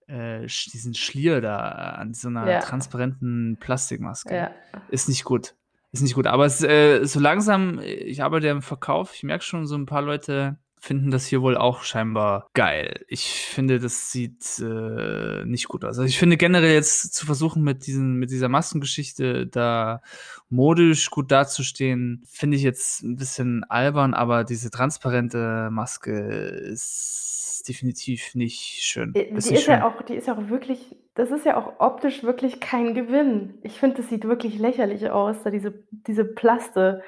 äh, 0.06 0.40
diesen 0.46 0.94
Schlier 0.94 1.40
da 1.40 1.58
an 1.58 2.14
so 2.14 2.28
einer 2.28 2.48
Ja. 2.50 2.58
transparenten 2.60 3.58
Plastikmaske 3.60 4.34
Ja. 4.34 4.50
ist 4.88 5.08
nicht 5.08 5.24
gut. 5.24 5.54
Ist 5.92 6.00
nicht 6.02 6.14
gut. 6.14 6.26
Aber 6.26 6.46
es, 6.46 6.62
äh, 6.62 7.04
so 7.04 7.20
langsam, 7.20 7.78
ich 7.80 8.22
arbeite 8.22 8.46
ja 8.46 8.52
im 8.52 8.62
Verkauf, 8.62 9.14
ich 9.14 9.24
merke 9.24 9.44
schon, 9.44 9.66
so 9.66 9.74
ein 9.76 9.84
paar 9.86 10.00
Leute 10.02 10.58
finden 10.82 11.12
das 11.12 11.26
hier 11.26 11.42
wohl 11.42 11.56
auch 11.56 11.84
scheinbar 11.84 12.50
geil. 12.54 13.04
Ich 13.06 13.46
finde, 13.46 13.78
das 13.78 14.10
sieht 14.10 14.58
äh, 14.58 15.44
nicht 15.44 15.68
gut 15.68 15.84
aus. 15.84 15.90
Also 15.90 16.02
ich 16.02 16.18
finde 16.18 16.36
generell 16.36 16.74
jetzt 16.74 17.14
zu 17.14 17.24
versuchen, 17.24 17.62
mit, 17.62 17.86
diesen, 17.86 18.16
mit 18.16 18.32
dieser 18.32 18.48
Maskengeschichte 18.48 19.46
da 19.46 20.02
modisch 20.50 21.08
gut 21.10 21.30
dazustehen, 21.30 22.24
finde 22.28 22.56
ich 22.56 22.64
jetzt 22.64 23.04
ein 23.04 23.14
bisschen 23.14 23.62
albern, 23.62 24.12
aber 24.12 24.42
diese 24.42 24.72
transparente 24.72 25.68
Maske 25.70 26.18
ist 26.18 27.62
definitiv 27.68 28.34
nicht 28.34 28.82
schön. 28.82 29.14
Äh, 29.14 29.28
Die 29.30 29.36
ist 29.36 29.50
ja 29.50 29.58
schön. 29.58 29.82
auch, 29.82 30.02
die 30.02 30.14
ist 30.14 30.26
ja 30.26 30.36
auch 30.36 30.48
wirklich, 30.48 30.96
das 31.14 31.30
ist 31.30 31.46
ja 31.46 31.56
auch 31.56 31.74
optisch 31.78 32.24
wirklich 32.24 32.58
kein 32.58 32.94
Gewinn. 32.94 33.54
Ich 33.62 33.78
finde, 33.78 33.98
das 33.98 34.08
sieht 34.08 34.24
wirklich 34.24 34.58
lächerlich 34.58 35.08
aus, 35.10 35.36
da 35.44 35.50
diese, 35.50 35.74
diese 35.92 36.24
Plaste, 36.24 37.02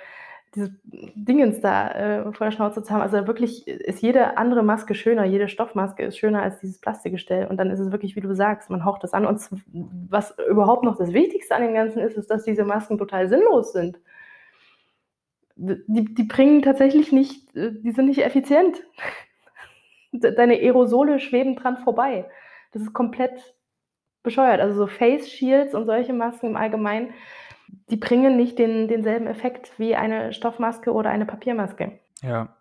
diese 0.54 0.74
Dingens 0.84 1.60
da 1.60 1.90
äh, 1.90 2.32
vor 2.32 2.46
der 2.46 2.52
Schnauze 2.52 2.82
zu 2.82 2.92
haben. 2.92 3.02
Also 3.02 3.26
wirklich 3.26 3.66
ist 3.66 4.02
jede 4.02 4.36
andere 4.36 4.62
Maske 4.62 4.94
schöner, 4.94 5.24
jede 5.24 5.48
Stoffmaske 5.48 6.04
ist 6.04 6.18
schöner 6.18 6.42
als 6.42 6.60
dieses 6.60 6.80
Plastikgestell. 6.80 7.46
Und 7.46 7.56
dann 7.56 7.70
ist 7.70 7.80
es 7.80 7.90
wirklich, 7.90 8.14
wie 8.16 8.20
du 8.20 8.34
sagst, 8.34 8.70
man 8.70 8.84
haucht 8.84 9.02
das 9.02 9.12
an. 9.14 9.26
Und 9.26 9.40
was 10.08 10.34
überhaupt 10.48 10.84
noch 10.84 10.96
das 10.96 11.12
Wichtigste 11.12 11.54
an 11.54 11.62
dem 11.62 11.74
Ganzen 11.74 11.98
ist, 12.00 12.16
ist, 12.16 12.30
dass 12.30 12.44
diese 12.44 12.64
Masken 12.64 12.98
total 12.98 13.28
sinnlos 13.28 13.72
sind. 13.72 13.98
Die, 15.56 16.14
die 16.14 16.24
bringen 16.24 16.62
tatsächlich 16.62 17.12
nicht, 17.12 17.54
äh, 17.56 17.70
die 17.72 17.92
sind 17.92 18.06
nicht 18.06 18.24
effizient. 18.24 18.82
De- 20.12 20.34
Deine 20.34 20.54
Aerosole 20.54 21.20
schweben 21.20 21.56
dran 21.56 21.76
vorbei. 21.78 22.28
Das 22.72 22.82
ist 22.82 22.92
komplett 22.92 23.54
bescheuert. 24.22 24.60
Also 24.60 24.74
so 24.76 24.86
Face 24.86 25.28
Shields 25.30 25.74
und 25.74 25.86
solche 25.86 26.12
Masken 26.12 26.46
im 26.46 26.56
Allgemeinen, 26.56 27.10
die 27.90 27.96
bringen 27.96 28.36
nicht 28.36 28.58
den, 28.58 28.88
denselben 28.88 29.26
Effekt 29.26 29.78
wie 29.78 29.94
eine 29.94 30.32
Stoffmaske 30.32 30.92
oder 30.92 31.10
eine 31.10 31.26
Papiermaske. 31.26 31.98
Ja. 32.22 32.56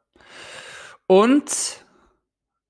Und 1.08 1.86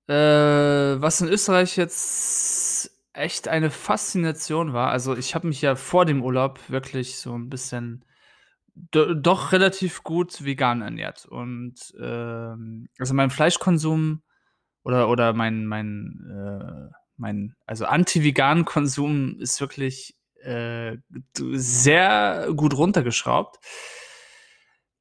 äh, 0.08 0.14
was 0.14 1.22
in 1.22 1.30
Österreich 1.30 1.78
jetzt 1.78 2.92
echt 3.14 3.48
eine 3.48 3.70
Faszination 3.70 4.74
war, 4.74 4.90
also 4.90 5.16
ich 5.16 5.36
habe 5.36 5.48
mich 5.48 5.62
ja 5.62 5.76
vor 5.76 6.06
dem 6.06 6.24
Urlaub 6.24 6.60
wirklich 6.70 7.18
so 7.18 7.36
ein 7.36 7.50
bisschen 7.50 8.06
do, 8.76 9.14
doch 9.14 9.52
relativ 9.52 10.04
gut 10.04 10.44
vegan 10.44 10.82
ernährt. 10.82 11.26
Und 11.26 11.76
ähm, 12.00 12.90
also 12.98 13.14
mein 13.14 13.30
Fleischkonsum 13.30 14.22
oder, 14.84 15.10
oder 15.10 15.34
mein, 15.34 15.66
mein, 15.66 16.30
äh, 16.30 16.94
mein 17.18 17.56
also 17.66 17.86
Anti-Vegan-Konsum 17.86 19.38
ist 19.40 19.62
wirklich 19.62 20.16
äh, 20.44 20.98
sehr 21.36 22.50
gut 22.56 22.76
runtergeschraubt. 22.78 23.60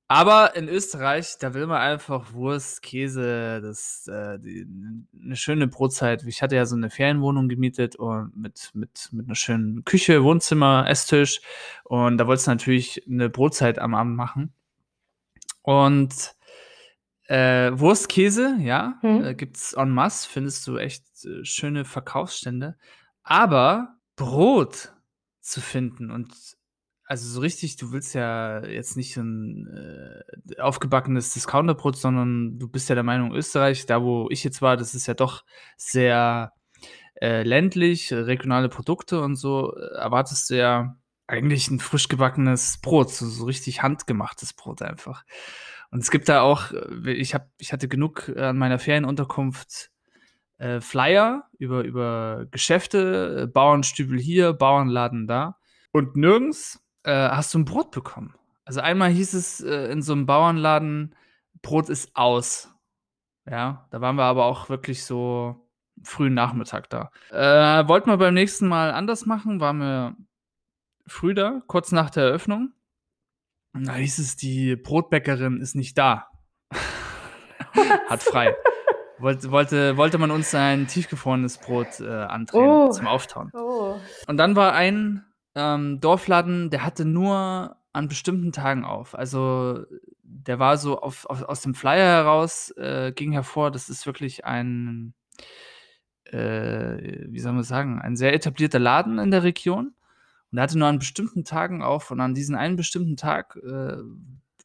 Aber 0.09 0.57
in 0.57 0.69
Österreich, 0.69 1.37
da 1.41 1.55
will 1.55 1.67
man 1.67 1.81
einfach 1.81 2.35
Wurst, 2.35 2.83
Käse, 2.83 3.63
das, 3.63 4.07
äh, 4.09 4.39
die, 4.39 4.67
eine 5.25 5.37
schöne 5.37 5.69
Brotzeit. 5.69 6.23
Ich 6.25 6.43
hatte 6.43 6.55
ja 6.55 6.67
so 6.67 6.77
eine 6.77 6.91
Ferienwohnung 6.91 7.49
gemietet 7.49 7.97
und 7.97 8.37
mit, 8.37 8.71
mit, 8.75 9.09
mit 9.13 9.25
einer 9.27 9.35
schönen 9.35 9.87
Küche, 9.87 10.23
Wohnzimmer, 10.23 10.85
Esstisch. 10.87 11.41
Und 11.85 12.19
da 12.19 12.27
wolltest 12.27 12.47
du 12.47 12.51
natürlich 12.51 13.03
eine 13.09 13.31
Brotzeit 13.31 13.79
am 13.79 13.95
Abend 13.95 14.15
machen. 14.15 14.53
Und 15.63 16.35
äh, 17.29 17.71
Wurst, 17.73 18.11
Käse, 18.11 18.57
ja, 18.61 18.99
Hm. 19.01 19.25
äh, 19.25 19.35
gibt's 19.35 19.73
en 19.73 19.89
masse, 19.89 20.29
findest 20.29 20.67
du 20.67 20.77
echt 20.77 21.05
äh, 21.25 21.43
schöne 21.45 21.87
Verkaufsstände. 21.87 22.77
Aber 23.23 23.97
Brot 24.17 24.92
zu 25.43 25.61
finden 25.61 26.11
und 26.11 26.33
also 27.05 27.29
so 27.29 27.41
richtig, 27.41 27.77
du 27.77 27.93
willst 27.93 28.15
ja 28.15 28.65
jetzt 28.65 28.97
nicht 28.97 29.17
ein 29.19 29.67
äh, 29.69 30.61
aufgebackenes 30.61 31.35
Discounterbrot, 31.35 31.97
sondern 31.97 32.59
du 32.59 32.69
bist 32.69 32.89
ja 32.89 32.95
der 32.95 33.05
Meinung, 33.05 33.35
Österreich, 33.35 33.85
da 33.85 34.03
wo 34.03 34.29
ich 34.31 34.45
jetzt 34.45 34.63
war, 34.63 34.79
das 34.79 34.95
ist 34.95 35.07
ja 35.07 35.13
doch 35.13 35.45
sehr 35.77 36.53
äh, 37.21 37.43
ländlich, 37.43 38.13
regionale 38.13 38.71
Produkte 38.71 39.21
und 39.21 39.37
so, 39.37 39.77
äh, 39.77 39.99
erwartest 39.99 40.49
du 40.49 40.57
ja 40.57 40.97
eigentlich 41.27 41.71
ein 41.71 41.81
frisch 41.81 42.09
gebackenes 42.09 42.79
Brot, 42.81 43.11
so, 43.11 43.27
so 43.27 43.45
richtig 43.45 43.83
handgemachtes 43.83 44.55
Brot 44.55 44.81
einfach. 44.83 45.25
Und 45.91 46.01
es 46.01 46.11
gibt 46.11 46.29
da 46.29 46.41
auch, 46.41 46.73
äh, 46.73 47.13
ich, 47.13 47.35
hab, 47.35 47.51
ich 47.59 47.73
hatte 47.73 47.89
genug 47.89 48.35
an 48.37 48.57
meiner 48.57 48.79
Ferienunterkunft 48.79 49.92
äh, 50.63 50.81
Flyer 50.81 51.49
über, 51.59 51.83
über 51.83 52.47
Geschäfte, 52.51 53.43
äh, 53.43 53.47
Bauernstübel 53.47 54.19
hier, 54.19 54.53
Bauernladen 54.53 55.27
da. 55.27 55.59
Und 55.91 56.15
nirgends 56.15 56.81
äh, 57.03 57.13
hast 57.13 57.53
du 57.53 57.59
ein 57.59 57.65
Brot 57.65 57.91
bekommen. 57.91 58.35
Also 58.65 58.81
einmal 58.81 59.11
hieß 59.11 59.35
es 59.35 59.61
äh, 59.61 59.91
in 59.91 60.03
so 60.03 60.13
einem 60.13 60.27
Bauernladen, 60.27 61.17
Brot 61.63 61.89
ist 61.89 62.15
aus. 62.15 62.73
Ja, 63.51 63.89
da 63.91 64.01
waren 64.01 64.15
wir 64.15 64.23
aber 64.23 64.45
auch 64.45 64.69
wirklich 64.69 65.05
so 65.05 65.69
frühen 66.05 66.35
Nachmittag 66.35 66.89
da. 66.91 67.11
Äh, 67.31 67.89
wollten 67.89 68.09
wir 68.09 68.17
beim 68.17 68.35
nächsten 68.35 68.69
Mal 68.69 68.93
anders 68.93 69.27
machen, 69.27 69.59
waren 69.61 69.79
wir 69.79 70.17
früh 71.09 71.35
da, 71.35 71.63
kurz 71.67 71.91
nach 71.91 72.11
der 72.11 72.25
Eröffnung. 72.25 72.73
Da 73.73 73.95
hieß 73.95 74.19
es, 74.19 74.37
die 74.37 74.77
Brotbäckerin 74.77 75.61
ist 75.61 75.75
nicht 75.75 75.99
da. 75.99 76.29
Hat 78.09 78.23
frei. 78.23 78.55
Wollte, 79.23 79.51
wollte, 79.53 79.97
wollte 79.97 80.19
man 80.19 80.31
uns 80.33 80.55
ein 80.55 80.89
tiefgefrorenes 80.89 81.59
Brot 81.59 82.01
äh, 82.01 82.09
andrehen 82.09 82.69
Oh. 82.69 82.91
zum 82.91 83.07
Auftauen. 83.07 83.51
Oh. 83.55 83.97
Und 84.27 84.37
dann 84.37 84.57
war 84.57 84.73
ein 84.75 85.25
ähm, 85.55 86.01
Dorfladen, 86.01 86.71
der 86.71 86.85
hatte 86.85 87.05
nur 87.05 87.77
an 87.93 88.09
bestimmten 88.09 88.53
Tagen 88.53 88.85
auf. 88.85 89.15
Also 89.15 89.85
der 90.23 90.59
war 90.59 90.77
so 90.77 90.99
auf, 91.01 91.27
auf, 91.27 91.43
aus 91.43 91.61
dem 91.61 91.75
Flyer 91.75 92.07
heraus, 92.25 92.71
äh, 92.77 93.13
ging 93.13 93.33
hervor, 93.33 93.71
das 93.71 93.89
ist 93.89 94.07
wirklich 94.07 94.45
ein, 94.45 95.15
äh, 96.25 97.27
wie 97.29 97.39
soll 97.39 97.53
man 97.53 97.63
sagen, 97.65 98.01
ein 98.01 98.17
sehr 98.17 98.35
etablierter 98.35 98.79
Laden 98.79 99.19
in 99.19 99.31
der 99.31 99.43
Region. 99.43 99.95
Und 100.51 100.59
er 100.59 100.65
hatte 100.65 100.79
nur 100.79 100.89
an 100.89 100.99
bestimmten 100.99 101.45
Tagen 101.45 101.83
auf 101.83 102.11
und 102.11 102.21
an 102.21 102.35
diesen 102.35 102.57
einen 102.57 102.77
bestimmten 102.77 103.17
Tag 103.17 103.57
äh, 103.57 103.97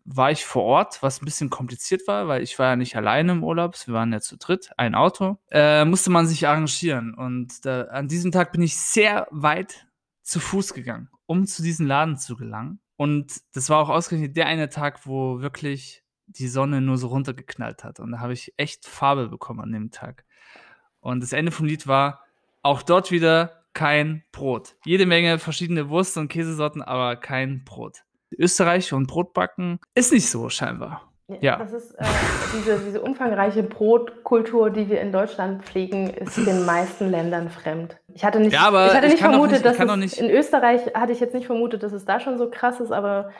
war 0.09 0.31
ich 0.31 0.45
vor 0.45 0.63
Ort, 0.63 1.03
was 1.03 1.21
ein 1.21 1.25
bisschen 1.25 1.49
kompliziert 1.49 2.07
war, 2.07 2.29
weil 2.29 2.41
ich 2.41 2.57
war 2.57 2.67
ja 2.67 2.75
nicht 2.77 2.95
alleine 2.95 3.33
im 3.33 3.43
Urlaub, 3.43 3.75
wir 3.85 3.93
waren 3.93 4.13
ja 4.13 4.21
zu 4.21 4.37
dritt, 4.37 4.71
ein 4.77 4.95
Auto, 4.95 5.37
äh, 5.51 5.83
musste 5.83 6.09
man 6.09 6.25
sich 6.25 6.47
arrangieren. 6.47 7.13
Und 7.13 7.65
da, 7.65 7.83
an 7.83 8.07
diesem 8.07 8.31
Tag 8.31 8.53
bin 8.53 8.61
ich 8.61 8.77
sehr 8.77 9.27
weit 9.31 9.85
zu 10.23 10.39
Fuß 10.39 10.73
gegangen, 10.73 11.09
um 11.25 11.45
zu 11.45 11.61
diesem 11.61 11.85
Laden 11.85 12.17
zu 12.17 12.37
gelangen. 12.37 12.79
Und 12.95 13.41
das 13.53 13.69
war 13.69 13.79
auch 13.79 13.89
ausgerechnet 13.89 14.37
der 14.37 14.47
eine 14.47 14.69
Tag, 14.69 15.05
wo 15.05 15.41
wirklich 15.41 16.03
die 16.25 16.47
Sonne 16.47 16.79
nur 16.79 16.97
so 16.97 17.07
runtergeknallt 17.07 17.83
hat. 17.83 17.99
Und 17.99 18.13
da 18.13 18.19
habe 18.19 18.33
ich 18.33 18.53
echt 18.55 18.85
Farbe 18.87 19.27
bekommen 19.27 19.59
an 19.59 19.73
dem 19.73 19.91
Tag. 19.91 20.25
Und 21.01 21.21
das 21.21 21.33
Ende 21.33 21.51
vom 21.51 21.65
Lied 21.65 21.85
war 21.85 22.21
auch 22.63 22.81
dort 22.81 23.11
wieder 23.11 23.63
kein 23.73 24.23
Brot. 24.31 24.75
Jede 24.85 25.05
Menge 25.05 25.37
verschiedene 25.37 25.89
Wurst- 25.89 26.17
und 26.17 26.29
Käsesorten, 26.29 26.81
aber 26.81 27.17
kein 27.17 27.63
Brot. 27.65 28.03
Österreich 28.37 28.93
und 28.93 29.07
Brotbacken 29.07 29.79
ist 29.95 30.11
nicht 30.13 30.29
so 30.29 30.49
scheinbar. 30.49 31.03
Ja. 31.41 31.57
Das 31.57 31.73
ist 31.73 31.91
äh, 31.95 32.05
diese, 32.57 32.79
diese 32.79 33.01
umfangreiche 33.01 33.61
Brotkultur, 33.63 34.69
die 34.69 34.89
wir 34.89 35.01
in 35.01 35.11
Deutschland 35.11 35.65
pflegen, 35.65 36.09
ist 36.09 36.37
den 36.37 36.65
meisten 36.65 37.09
Ländern 37.11 37.49
fremd. 37.49 37.97
Ich 38.13 38.23
hatte 38.23 38.39
nicht, 38.39 38.53
Ja, 38.53 38.69
ich 38.87 38.93
hatte 38.93 39.07
ich 39.07 39.13
nicht 39.13 39.21
vermutet, 39.21 39.51
nicht- 39.63 39.71
ich 39.71 39.77
dass 39.77 39.89
es 39.89 39.95
nicht- 39.97 40.17
in 40.19 40.29
Österreich 40.29 40.81
hatte 40.93 41.11
ich 41.11 41.19
jetzt 41.19 41.33
nicht 41.33 41.47
vermutet, 41.47 41.83
dass 41.83 41.91
es 41.91 42.05
da 42.05 42.21
schon 42.21 42.37
so 42.37 42.49
krass 42.49 42.79
ist, 42.79 42.91
aber 42.91 43.31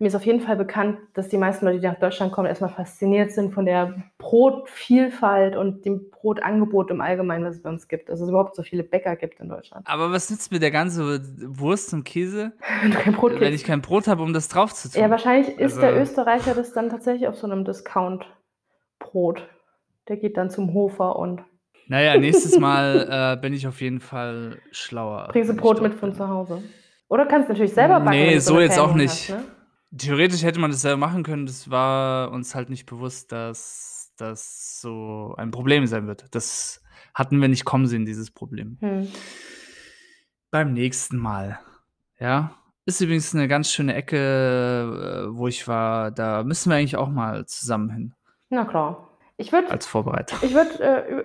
mir 0.00 0.08
ist 0.08 0.14
auf 0.14 0.24
jeden 0.26 0.40
Fall 0.40 0.56
bekannt, 0.56 0.98
dass 1.14 1.28
die 1.28 1.36
meisten 1.36 1.66
Leute, 1.66 1.78
die 1.78 1.86
nach 1.86 1.98
Deutschland 1.98 2.32
kommen, 2.32 2.48
erstmal 2.48 2.70
fasziniert 2.70 3.30
sind 3.32 3.52
von 3.52 3.66
der 3.66 4.02
Brotvielfalt 4.18 5.56
und 5.56 5.84
dem 5.84 6.10
Brotangebot 6.10 6.90
im 6.90 7.00
Allgemeinen, 7.00 7.44
was 7.44 7.56
es 7.56 7.62
bei 7.62 7.68
uns 7.70 7.86
gibt. 7.86 8.10
Also 8.10 8.24
es 8.24 8.30
überhaupt 8.30 8.56
so 8.56 8.62
viele 8.62 8.82
Bäcker 8.82 9.14
gibt 9.16 9.40
in 9.40 9.48
Deutschland. 9.48 9.86
Aber 9.86 10.10
was 10.10 10.30
nützt 10.30 10.50
mir 10.52 10.58
der 10.58 10.70
ganze 10.70 11.20
Wurst 11.58 11.92
und 11.92 12.04
Käse, 12.04 12.52
Wenn 12.82 12.90
du 12.92 12.98
kein 12.98 13.12
Brot 13.14 13.38
wenn 13.40 13.52
ich 13.54 13.62
kein 13.64 13.82
Brot 13.82 14.08
habe, 14.08 14.22
um 14.22 14.32
das 14.32 14.48
drauf 14.48 14.72
zu 14.74 14.90
tun? 14.90 15.00
Ja, 15.00 15.10
wahrscheinlich 15.10 15.48
ist 15.58 15.74
Also- 15.76 15.80
der 15.82 16.00
Österreicher 16.00 16.54
das 16.54 16.72
dann 16.72 16.88
tatsächlich 16.88 17.28
auf 17.28 17.36
so 17.36 17.46
einem 17.46 17.64
Discount-Brot. 17.64 19.46
Der 20.08 20.16
geht 20.16 20.36
dann 20.36 20.50
zum 20.50 20.72
Hofer 20.72 21.16
und 21.16 21.42
Naja, 21.88 22.16
nächstes 22.18 22.58
Mal 22.58 23.34
äh, 23.36 23.40
bin 23.40 23.52
ich 23.52 23.66
auf 23.66 23.80
jeden 23.80 24.00
Fall 24.00 24.58
schlauer. 24.70 25.28
bringst 25.30 25.50
du 25.50 25.54
Brot 25.54 25.82
mit 25.82 25.94
von 25.94 26.14
zu 26.14 26.26
Hause. 26.28 26.62
Oder 27.08 27.26
kannst 27.26 27.48
natürlich 27.48 27.74
selber 27.74 28.00
backen. 28.00 28.10
Nee, 28.16 28.34
du 28.34 28.40
so 28.40 28.60
jetzt 28.60 28.78
auch 28.78 28.94
nicht. 28.94 29.30
Hast, 29.30 29.30
ne? 29.30 29.44
Theoretisch 29.96 30.42
hätte 30.42 30.60
man 30.60 30.70
das 30.70 30.82
selber 30.82 30.98
machen 30.98 31.22
können, 31.22 31.46
das 31.46 31.70
war 31.70 32.30
uns 32.30 32.54
halt 32.54 32.70
nicht 32.70 32.86
bewusst, 32.86 33.32
dass 33.32 34.12
das 34.16 34.80
so 34.80 35.34
ein 35.36 35.50
Problem 35.50 35.86
sein 35.86 36.06
wird. 36.06 36.26
Das 36.34 36.82
hatten 37.14 37.40
wir 37.40 37.48
nicht 37.48 37.64
kommen 37.64 37.86
sehen, 37.86 38.04
dieses 38.04 38.30
Problem. 38.30 38.76
hm. 38.80 39.08
Beim 40.52 40.72
nächsten 40.72 41.16
Mal. 41.16 41.60
Ja. 42.18 42.56
Ist 42.86 43.00
übrigens 43.00 43.34
eine 43.34 43.46
ganz 43.46 43.70
schöne 43.70 43.94
Ecke, 43.94 45.26
äh, 45.28 45.36
wo 45.36 45.46
ich 45.46 45.68
war. 45.68 46.10
Da 46.10 46.42
müssen 46.42 46.70
wir 46.70 46.76
eigentlich 46.76 46.96
auch 46.96 47.08
mal 47.08 47.46
zusammen 47.46 47.90
hin, 47.90 48.14
Na 48.48 48.64
klar. 48.64 49.06
Ich 49.36 49.52
würde, 49.52 49.70
als 49.70 49.86
Vorbereitung. 49.86 50.38
ich 50.42 50.52
würde, 50.52 50.82
äh, 50.82 51.24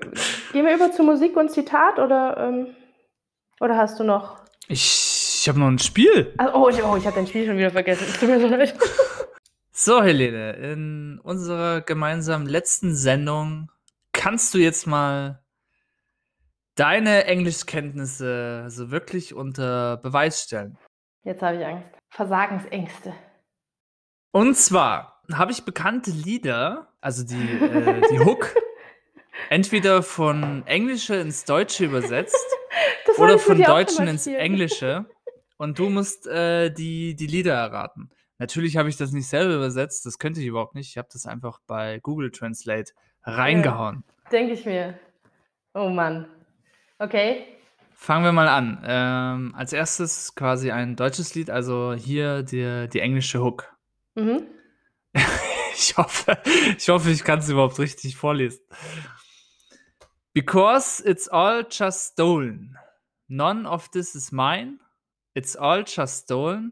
gehen 0.53 0.65
wir 0.65 0.75
über 0.75 0.91
zu 0.91 1.03
Musik 1.03 1.35
und 1.35 1.49
Zitat 1.51 1.97
oder, 1.99 2.37
ähm, 2.37 2.67
oder 3.59 3.77
hast 3.77 3.99
du 3.99 4.03
noch? 4.03 4.37
Ich, 4.67 4.83
ich 5.45 5.49
habe 5.49 5.59
noch 5.59 5.67
ein 5.67 5.77
Spiel. 5.77 6.33
Ah, 6.39 6.49
Oh, 6.55 6.69
ich- 6.69 6.81
oh 6.81 6.97
ich 6.97 7.05
habe 7.05 7.17
dein 7.17 7.27
Spiel 7.27 7.45
schon 7.45 7.55
wieder 7.55 7.69
vergessen. 7.69 8.03
Es 8.09 8.19
tut 8.19 8.29
mir 8.29 8.39
so 8.39 8.47
leid. 8.47 8.73
So, 9.77 10.01
Helene, 10.01 10.53
in 10.53 11.19
unserer 11.21 11.81
gemeinsamen 11.81 12.47
letzten 12.47 12.95
Sendung 12.95 13.69
kannst 14.13 14.53
du 14.53 14.57
jetzt 14.57 14.87
mal 14.87 15.43
deine 16.75 17.25
Englischkenntnisse 17.25 18.65
so 18.69 18.89
wirklich 18.89 19.33
unter 19.35 19.97
Beweis 19.97 20.41
stellen. 20.43 20.77
Jetzt 21.25 21.41
habe 21.43 21.57
ich 21.57 21.65
Angst. 21.65 21.89
Versagensängste. 22.09 23.13
Und 24.31 24.55
zwar 24.55 25.21
habe 25.33 25.51
ich 25.51 25.63
bekannte 25.65 26.09
Lieder, 26.09 26.87
also 27.01 27.23
die, 27.25 27.35
äh, 27.35 28.01
die 28.09 28.19
Hook, 28.21 28.55
entweder 29.49 30.01
von 30.03 30.65
Englische 30.65 31.15
ins 31.17 31.43
Deutsche 31.43 31.83
übersetzt 31.85 32.47
oder 33.17 33.37
von 33.37 33.61
Deutschen 33.61 34.07
ins. 34.07 34.25
Englische 34.25 35.05
und 35.57 35.79
du 35.79 35.89
musst 35.89 36.27
äh, 36.27 36.71
die, 36.71 37.15
die 37.15 37.27
Lieder 37.27 37.53
erraten. 37.53 38.09
Natürlich 38.37 38.77
habe 38.77 38.89
ich 38.89 38.97
das 38.97 39.11
nicht 39.11 39.27
selber 39.27 39.55
übersetzt, 39.55 40.05
das 40.05 40.19
könnte 40.19 40.41
ich 40.41 40.47
überhaupt 40.47 40.75
nicht. 40.75 40.89
Ich 40.89 40.97
habe 40.97 41.07
das 41.11 41.25
einfach 41.25 41.59
bei 41.67 41.99
Google 41.99 42.31
Translate 42.31 42.91
reingehauen. 43.23 44.03
Denke 44.31 44.53
ich 44.53 44.65
mir. 44.65 44.99
Oh 45.73 45.89
Mann. 45.89 46.27
Okay. 46.99 47.45
Fangen 47.93 48.25
wir 48.25 48.33
mal 48.33 48.47
an. 48.47 48.83
Ähm, 48.85 49.55
als 49.55 49.73
erstes 49.73 50.35
quasi 50.35 50.71
ein 50.71 50.95
deutsches 50.95 51.33
Lied, 51.35 51.49
also 51.49 51.93
hier 51.93 52.43
die, 52.43 52.89
die 52.89 52.99
englische 52.99 53.41
Hook. 53.43 53.73
Mhm. 54.15 54.47
Ich 55.77 55.97
hoffe, 55.97 56.37
ich 56.77 56.87
hoffe, 56.87 57.09
ich 57.11 57.25
kann 57.25 57.39
es 57.39 57.49
überhaupt 57.49 57.77
richtig 57.79 58.15
vorlesen. 58.15 58.61
Because 60.33 61.03
it's 61.05 61.27
all 61.27 61.65
just 61.69 62.13
stolen. 62.13 62.77
None 63.27 63.67
of 63.67 63.89
this 63.89 64.15
is 64.15 64.31
mine. 64.31 64.79
It's 65.35 65.55
all 65.55 65.83
just 65.85 66.23
stolen. 66.23 66.71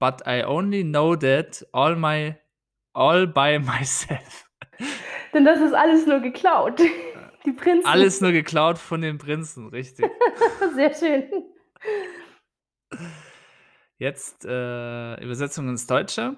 But 0.00 0.26
I 0.26 0.42
only 0.42 0.82
know 0.82 1.14
that 1.16 1.64
all 1.72 1.94
my 1.94 2.36
all 2.94 3.26
by 3.26 3.58
myself. 3.64 4.48
Denn 5.32 5.44
das 5.44 5.60
ist 5.60 5.74
alles 5.74 6.06
nur 6.06 6.20
geklaut. 6.20 6.80
Die 7.44 7.52
Prinzen. 7.52 7.86
Alles 7.86 8.20
nur 8.20 8.32
geklaut 8.32 8.78
von 8.78 9.00
den 9.00 9.16
Prinzen, 9.16 9.68
richtig. 9.68 10.06
Sehr 10.74 10.94
schön. 10.94 11.24
Jetzt 13.96 14.44
äh, 14.44 15.22
Übersetzung 15.22 15.68
ins 15.68 15.86
Deutsche. 15.86 16.36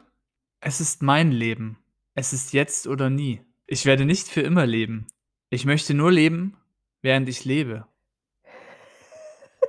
Es 0.61 0.81
ist 0.81 1.03
mein 1.03 1.33
Leben. 1.33 1.79
Es 2.15 2.33
ist 2.33 2.53
jetzt 2.53 2.87
oder 2.87 3.11
nie. 3.11 3.41
Ich 3.67 3.85
werde 3.85 4.05
nicht 4.05 4.29
für 4.29 4.43
immer 4.43 4.67
leben. 4.67 5.09
Ich 5.51 5.65
möchte 5.65 5.93
nur 5.93 6.13
leben, 6.13 6.57
während 7.01 7.29
ich 7.29 7.45
lebe. 7.45 7.87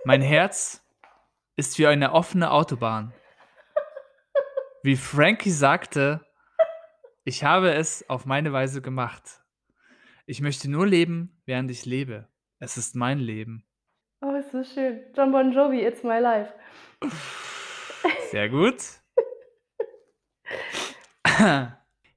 Mein 0.06 0.22
Herz 0.22 0.83
ist 1.56 1.78
wie 1.78 1.88
eine 1.88 2.14
offene 2.14 2.52
Autobahn. 2.52 3.14
Wie 4.82 4.96
Frankie 4.96 5.52
sagte, 5.52 6.26
ich 7.24 7.44
habe 7.44 7.72
es 7.74 8.10
auf 8.10 8.26
meine 8.26 8.52
Weise 8.52 8.82
gemacht. 8.82 9.42
Ich 10.26 10.42
möchte 10.42 10.70
nur 10.70 10.88
leben, 10.88 11.42
während 11.46 11.72
ich 11.72 11.86
lebe. 11.86 12.28
Es 12.60 12.78
ist 12.78 12.96
mein 12.96 13.20
Leben. 13.20 13.66
Oh, 14.22 14.34
ist 14.36 14.52
so 14.52 14.64
schön. 14.64 15.02
John 15.16 15.32
Bon 15.32 15.52
Jovi, 15.52 15.86
It's 15.86 16.04
My 16.04 16.20
Life. 16.20 16.54
Sehr 18.32 18.50
gut. 18.50 18.78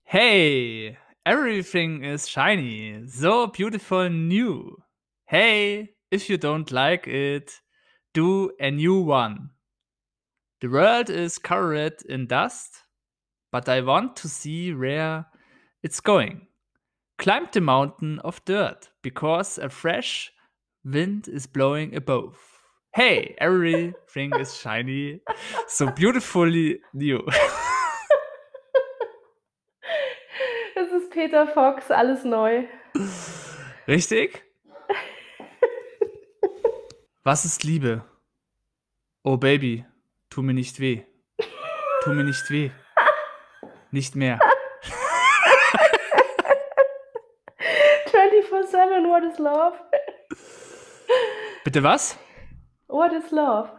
hey, 0.04 0.96
everything 1.24 2.04
is 2.04 2.28
shiny, 2.28 3.02
so 3.06 3.48
beautiful 3.48 4.08
new. 4.08 4.76
Hey, 5.24 5.96
if 6.10 6.28
you 6.28 6.36
don't 6.36 6.70
like 6.70 7.06
it, 7.06 7.60
do 8.16 8.50
a 8.58 8.70
new 8.70 8.98
one. 8.98 9.50
The 10.62 10.68
world 10.68 11.10
is 11.10 11.36
covered 11.36 12.00
in 12.08 12.26
dust, 12.26 12.72
but 13.52 13.68
I 13.68 13.82
want 13.82 14.16
to 14.16 14.28
see 14.28 14.72
where 14.72 15.26
it's 15.82 16.00
going. 16.00 16.46
Climb 17.18 17.48
the 17.52 17.60
mountain 17.60 18.18
of 18.20 18.42
dirt, 18.46 18.88
because 19.02 19.58
a 19.58 19.68
fresh 19.68 20.32
wind 20.82 21.28
is 21.28 21.46
blowing 21.46 21.94
above. 21.94 22.38
Hey, 22.94 23.34
everything 23.36 24.32
is 24.40 24.56
shiny, 24.56 25.20
so 25.68 25.90
beautifully 25.90 26.80
new. 26.94 27.22
Das 30.74 30.92
ist 30.92 31.10
Peter 31.10 31.46
Fox, 31.48 31.90
alles 31.90 32.24
neu. 32.24 32.64
Richtig? 33.88 34.45
Was 37.26 37.44
ist 37.44 37.64
Liebe? 37.64 38.04
Oh 39.24 39.36
Baby, 39.36 39.84
tu 40.30 40.42
mir 40.42 40.54
nicht 40.54 40.78
weh. 40.78 41.02
Tu 42.04 42.12
mir 42.12 42.22
nicht 42.22 42.48
weh. 42.50 42.70
Nicht 43.90 44.14
mehr. 44.14 44.38
24-7, 48.12 49.08
what 49.08 49.24
is 49.24 49.38
love? 49.40 49.76
Bitte 51.64 51.82
was? 51.82 52.16
What 52.86 53.12
is 53.12 53.32
love? 53.32 53.72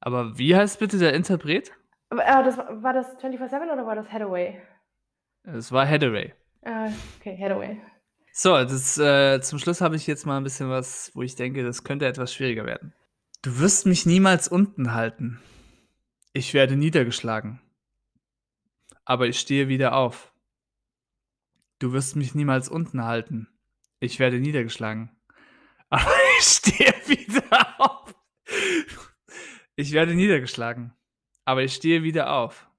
Aber 0.00 0.36
wie 0.36 0.56
heißt 0.56 0.80
bitte 0.80 0.98
der 0.98 1.14
Interpret? 1.14 1.70
Äh, 2.10 2.42
das, 2.42 2.58
war 2.58 2.92
das 2.92 3.16
24-7 3.18 3.72
oder 3.72 3.86
war 3.86 3.94
das 3.94 4.10
Hathaway? 4.10 4.60
Es 5.44 5.70
war 5.70 5.88
Hathaway. 5.88 6.34
Äh, 6.62 6.90
okay, 7.20 7.38
Hathaway. 7.40 7.80
So, 8.42 8.52
das, 8.52 8.96
äh, 8.96 9.42
zum 9.42 9.58
Schluss 9.58 9.82
habe 9.82 9.96
ich 9.96 10.06
jetzt 10.06 10.24
mal 10.24 10.38
ein 10.38 10.44
bisschen 10.44 10.70
was, 10.70 11.10
wo 11.12 11.20
ich 11.20 11.34
denke, 11.34 11.62
das 11.62 11.84
könnte 11.84 12.06
etwas 12.06 12.32
schwieriger 12.32 12.64
werden. 12.64 12.94
Du 13.42 13.58
wirst 13.58 13.84
mich 13.84 14.06
niemals 14.06 14.48
unten 14.48 14.94
halten. 14.94 15.42
Ich 16.32 16.54
werde 16.54 16.74
niedergeschlagen. 16.74 17.60
Aber 19.04 19.26
ich 19.26 19.38
stehe 19.38 19.68
wieder 19.68 19.94
auf. 19.94 20.32
Du 21.80 21.92
wirst 21.92 22.16
mich 22.16 22.34
niemals 22.34 22.70
unten 22.70 23.04
halten. 23.04 23.46
Ich 23.98 24.18
werde 24.18 24.40
niedergeschlagen. 24.40 25.14
Aber 25.90 26.10
ich 26.38 26.46
stehe 26.46 26.94
wieder 27.08 27.78
auf. 27.78 28.14
Ich 29.76 29.92
werde 29.92 30.14
niedergeschlagen. 30.14 30.94
Aber 31.44 31.62
ich 31.62 31.74
stehe 31.74 32.02
wieder 32.02 32.32
auf. 32.32 32.70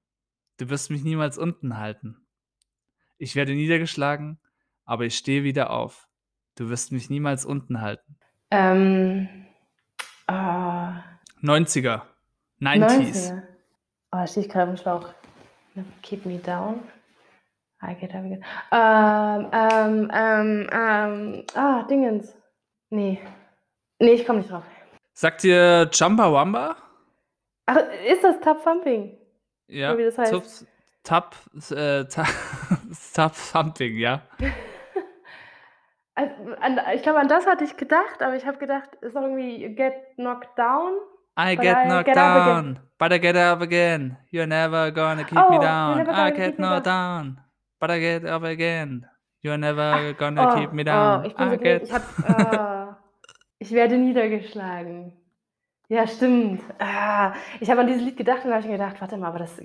Du 0.56 0.70
wirst 0.70 0.90
mich 0.90 1.04
niemals 1.04 1.38
unten 1.38 1.78
halten. 1.78 2.26
Ich 3.16 3.36
werde 3.36 3.54
niedergeschlagen, 3.54 4.40
aber 4.84 5.04
ich 5.04 5.16
stehe 5.16 5.44
wieder 5.44 5.70
auf. 5.70 6.08
Du 6.56 6.68
wirst 6.68 6.92
mich 6.92 7.08
niemals 7.08 7.44
unten 7.44 7.80
halten. 7.80 8.16
Ähm, 8.50 9.28
äh, 10.28 10.32
90er. 11.42 12.02
90s. 12.60 12.60
90er. 12.60 13.42
Oh, 14.12 14.18
da 14.18 14.26
stehe 14.26 14.46
ich 14.46 14.52
gerade 14.52 14.70
im 14.70 14.76
Schlauch. 14.76 15.08
Keep 16.02 16.26
me 16.26 16.38
down. 16.38 16.80
I 17.82 17.94
get, 17.94 18.12
I 18.14 18.28
get. 18.28 18.42
Ähm, 18.70 19.48
ähm, 19.52 20.10
ähm, 20.14 20.68
ähm, 20.70 21.44
ah, 21.54 21.82
Dingens. 21.84 22.36
Nee. 22.90 23.18
Nee, 23.98 24.12
ich 24.12 24.26
komme 24.26 24.40
nicht 24.40 24.50
drauf. 24.50 24.64
Sagt 25.14 25.44
ihr 25.44 25.88
Jumba 25.92 26.32
Wamba? 26.32 26.76
Ach, 27.66 27.78
ist 28.06 28.22
das 28.22 28.38
Tap 28.40 28.62
Thumping? 28.62 29.16
Ja. 29.68 29.96
Wie 29.96 30.04
das 30.04 30.18
heißt. 30.18 30.32
Tup, 30.32 30.44
tap, 31.02 31.36
äh, 31.70 32.04
tap, 32.04 32.28
tap 33.14 33.34
Thumping, 33.52 33.96
ja. 33.96 34.22
Also, 36.14 36.34
an, 36.60 36.78
ich 36.94 37.02
glaube, 37.02 37.20
an 37.20 37.28
das 37.28 37.46
hatte 37.46 37.64
ich 37.64 37.76
gedacht, 37.76 38.20
aber 38.22 38.36
ich 38.36 38.46
habe 38.46 38.58
gedacht, 38.58 38.90
ist 39.00 39.16
doch 39.16 39.22
irgendwie 39.22 39.74
Get 39.74 39.94
Knocked 40.16 40.58
Down 40.58 40.92
I 41.38 41.56
get 41.56 41.76
I 41.76 41.86
knocked 41.86 42.06
get 42.06 42.16
down, 42.16 42.78
but 42.98 43.12
I 43.12 43.18
get 43.18 43.36
up 43.36 43.62
again. 43.62 44.18
You're 44.30 44.46
never 44.46 44.90
gonna 44.92 45.24
keep 45.24 45.38
Oh, 45.38 45.50
me 45.50 45.58
down. 45.58 46.06
I 46.08 46.30
get 46.30 46.58
knocked 46.58 46.86
down, 46.86 47.40
but 47.80 47.90
I 47.90 47.98
get 47.98 48.24
up 48.26 48.42
again. 48.42 49.06
You're 49.40 49.56
never 49.56 50.12
gonna 50.18 50.52
Oh, 50.52 50.54
keep 50.58 50.72
me 50.72 50.84
down. 50.84 51.22
oh, 51.22 51.26
ich 51.26 51.34
bin 51.34 51.50
so 51.50 51.56
get. 51.56 51.82
Ich, 51.84 51.92
hab, 51.92 52.02
oh, 52.28 52.94
ich 53.58 53.72
werde 53.72 53.96
niedergeschlagen. 53.96 55.14
Ja, 55.88 56.06
stimmt. 56.06 56.62
Ah, 56.78 57.32
ich 57.60 57.70
habe 57.70 57.80
an 57.80 57.86
dieses 57.86 58.02
Lied 58.02 58.16
gedacht 58.18 58.44
und 58.44 58.50
habe 58.50 58.60
ich 58.60 58.66
mir 58.66 58.76
gedacht, 58.76 59.00
warte 59.00 59.16
mal, 59.16 59.28
aber 59.28 59.38
das. 59.38 59.58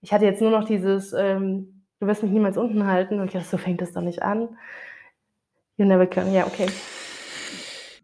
Ich 0.00 0.12
hatte 0.12 0.24
jetzt 0.24 0.40
nur 0.40 0.50
noch 0.50 0.64
dieses, 0.64 1.12
ähm, 1.12 1.84
du 2.00 2.06
wirst 2.06 2.22
mich 2.22 2.32
niemals 2.32 2.56
unten 2.56 2.86
halten 2.86 3.20
und 3.20 3.26
ich 3.26 3.32
dachte, 3.34 3.46
so 3.46 3.58
fängt 3.58 3.82
das 3.82 3.92
doch 3.92 4.02
nicht 4.02 4.22
an. 4.22 4.56
You 5.76 5.86
never 5.86 6.06
can. 6.06 6.32
Ja, 6.32 6.46
okay. 6.46 6.66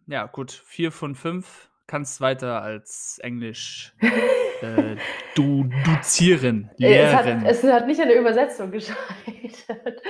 Ja, 0.06 0.26
gut. 0.26 0.50
Vier 0.66 0.90
von 0.92 1.14
fünf. 1.14 1.68
Kannst 1.86 2.20
weiter 2.20 2.60
als 2.60 3.18
Englisch 3.22 3.94
äh, 4.60 4.96
du, 5.34 5.70
duzieren, 5.86 6.70
Äh, 6.78 6.94
Es 7.06 7.14
hat, 7.14 7.24
lehren. 7.24 7.46
es 7.46 7.62
hat 7.64 7.86
nicht 7.86 7.98
an 8.00 8.08
der 8.08 8.20
Übersetzung 8.20 8.70
gescheitert. 8.72 10.02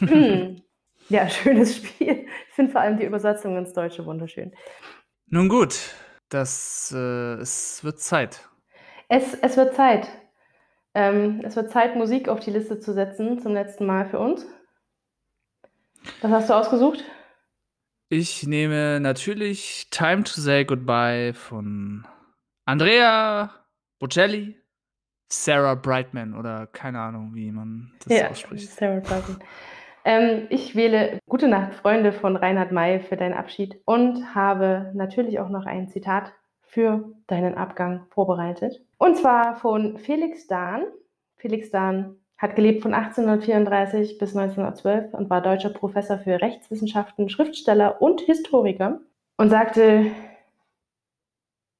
Hm. 0.00 0.62
ja, 1.08 1.28
schönes 1.28 1.76
Spiel. 1.76 2.26
Ich 2.48 2.54
finde 2.54 2.72
vor 2.72 2.80
allem 2.80 2.98
die 2.98 3.04
Übersetzung 3.04 3.56
ins 3.56 3.72
Deutsche 3.72 4.04
wunderschön. 4.04 4.52
Nun 5.28 5.48
gut, 5.48 5.76
das 6.28 6.92
äh, 6.96 7.34
es 7.34 7.84
wird 7.84 8.00
Zeit. 8.00 8.48
Es, 9.08 9.34
es 9.34 9.56
wird 9.56 9.74
Zeit. 9.76 10.08
Ähm, 10.94 11.40
es 11.44 11.54
wird 11.54 11.70
Zeit, 11.70 11.94
Musik 11.94 12.28
auf 12.28 12.40
die 12.40 12.50
Liste 12.50 12.80
zu 12.80 12.92
setzen 12.92 13.38
zum 13.38 13.54
letzten 13.54 13.86
Mal 13.86 14.06
für 14.06 14.18
uns. 14.18 14.44
Was 16.22 16.30
hast 16.30 16.50
du 16.50 16.54
ausgesucht? 16.54 17.04
Ich 18.08 18.46
nehme 18.46 19.00
natürlich 19.00 19.88
Time 19.90 20.22
to 20.22 20.40
Say 20.40 20.64
Goodbye 20.64 21.34
von 21.34 22.06
Andrea 22.64 23.50
Bocelli, 23.98 24.56
Sarah 25.28 25.74
Brightman 25.74 26.34
oder 26.34 26.68
keine 26.68 27.00
Ahnung, 27.00 27.34
wie 27.34 27.50
man 27.50 27.92
das 28.06 28.30
ausspricht. 28.30 28.70
Sarah 28.70 29.00
Brightman. 29.00 29.38
Ähm, 30.04 30.46
ich 30.50 30.76
wähle 30.76 31.18
Gute 31.28 31.48
Nacht, 31.48 31.74
Freunde 31.74 32.12
von 32.12 32.36
Reinhard 32.36 32.70
May 32.70 33.00
für 33.00 33.16
deinen 33.16 33.34
Abschied 33.34 33.80
und 33.84 34.36
habe 34.36 34.92
natürlich 34.94 35.40
auch 35.40 35.48
noch 35.48 35.66
ein 35.66 35.88
Zitat 35.88 36.32
für 36.62 37.12
deinen 37.26 37.56
Abgang 37.56 38.06
vorbereitet. 38.10 38.84
Und 38.98 39.16
zwar 39.16 39.56
von 39.56 39.98
Felix 39.98 40.46
Dahn. 40.46 40.84
Felix 41.36 41.70
Dahn 41.70 42.16
hat 42.38 42.54
gelebt 42.54 42.82
von 42.82 42.92
1834 42.92 44.18
bis 44.18 44.36
1912 44.36 45.14
und 45.14 45.30
war 45.30 45.40
deutscher 45.40 45.70
Professor 45.70 46.18
für 46.18 46.40
Rechtswissenschaften, 46.40 47.28
Schriftsteller 47.28 48.02
und 48.02 48.20
Historiker 48.20 49.00
und 49.38 49.50
sagte, 49.50 50.10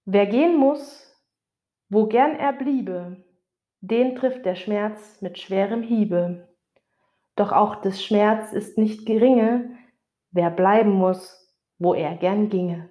wer 0.07 0.27
gehen 0.27 0.57
muss, 0.57 1.15
wo 1.89 2.07
gern 2.07 2.37
er 2.37 2.53
bliebe, 2.53 3.25
den 3.81 4.17
trifft 4.17 4.47
der 4.47 4.55
Schmerz 4.55 5.21
mit 5.21 5.39
schwerem 5.39 5.83
Hiebe. 5.83 6.49
Doch 7.37 7.53
auch 7.53 7.77
des 7.77 8.03
Schmerz 8.03 8.53
ist 8.53 8.79
nicht 8.79 9.07
geringe, 9.07 9.77
wer 10.31 10.51
bleiben 10.51 10.93
muss, 10.93 11.55
wo 11.79 11.93
er 11.93 12.17
gern 12.17 12.49
ginge. 12.49 12.91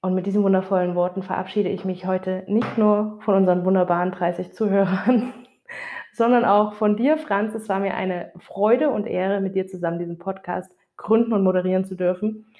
Und 0.00 0.14
mit 0.14 0.26
diesen 0.26 0.42
wundervollen 0.42 0.94
Worten 0.94 1.22
verabschiede 1.22 1.68
ich 1.68 1.84
mich 1.84 2.06
heute 2.06 2.44
nicht 2.48 2.78
nur 2.78 3.20
von 3.22 3.34
unseren 3.36 3.64
wunderbaren 3.64 4.12
30 4.12 4.52
Zuhörern, 4.52 5.32
sondern 6.18 6.44
auch 6.44 6.74
von 6.74 6.96
dir, 6.96 7.16
Franz. 7.16 7.54
Es 7.54 7.68
war 7.68 7.80
mir 7.80 7.94
eine 7.94 8.32
Freude 8.38 8.90
und 8.90 9.06
Ehre, 9.06 9.40
mit 9.40 9.54
dir 9.54 9.66
zusammen 9.66 9.98
diesen 9.98 10.18
Podcast 10.18 10.70
gründen 10.98 11.32
und 11.32 11.42
moderieren 11.42 11.86
zu 11.86 11.94
dürfen. 11.94 12.52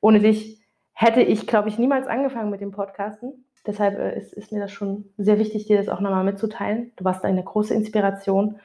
Ohne 0.00 0.20
dich 0.20 0.60
hätte 0.94 1.20
ich, 1.20 1.46
glaube 1.46 1.68
ich, 1.68 1.78
niemals 1.78 2.06
angefangen 2.06 2.50
mit 2.50 2.60
dem 2.60 2.70
Podcasten. 2.70 3.44
Deshalb 3.66 3.98
äh, 3.98 4.16
ist, 4.16 4.32
ist 4.32 4.52
mir 4.52 4.60
das 4.60 4.72
schon 4.72 5.10
sehr 5.18 5.38
wichtig, 5.38 5.66
dir 5.66 5.76
das 5.76 5.88
auch 5.88 6.00
nochmal 6.00 6.24
mitzuteilen. 6.24 6.92
Du 6.96 7.04
warst 7.04 7.24
eine 7.24 7.44
große 7.44 7.74
Inspiration 7.74 8.60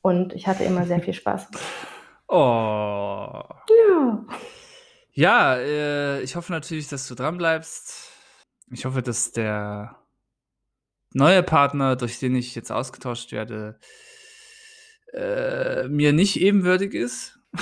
und 0.00 0.32
ich 0.32 0.48
hatte 0.48 0.64
immer 0.64 0.84
sehr 0.84 1.00
viel 1.00 1.14
Spaß. 1.14 1.48
Oh. 2.34 3.42
Ja. 3.68 4.24
Ja, 5.12 5.56
äh, 5.56 6.22
ich 6.22 6.34
hoffe 6.34 6.50
natürlich, 6.50 6.88
dass 6.88 7.06
du 7.06 7.14
dran 7.14 7.36
bleibst. 7.36 8.10
Ich 8.70 8.86
hoffe, 8.86 9.02
dass 9.02 9.32
der 9.32 10.01
neue 11.14 11.42
Partner, 11.42 11.96
durch 11.96 12.18
den 12.18 12.34
ich 12.36 12.54
jetzt 12.54 12.70
ausgetauscht 12.70 13.32
werde, 13.32 13.78
äh, 15.12 15.88
mir 15.88 16.12
nicht 16.12 16.40
ebenwürdig 16.40 16.94
ist. 16.94 17.38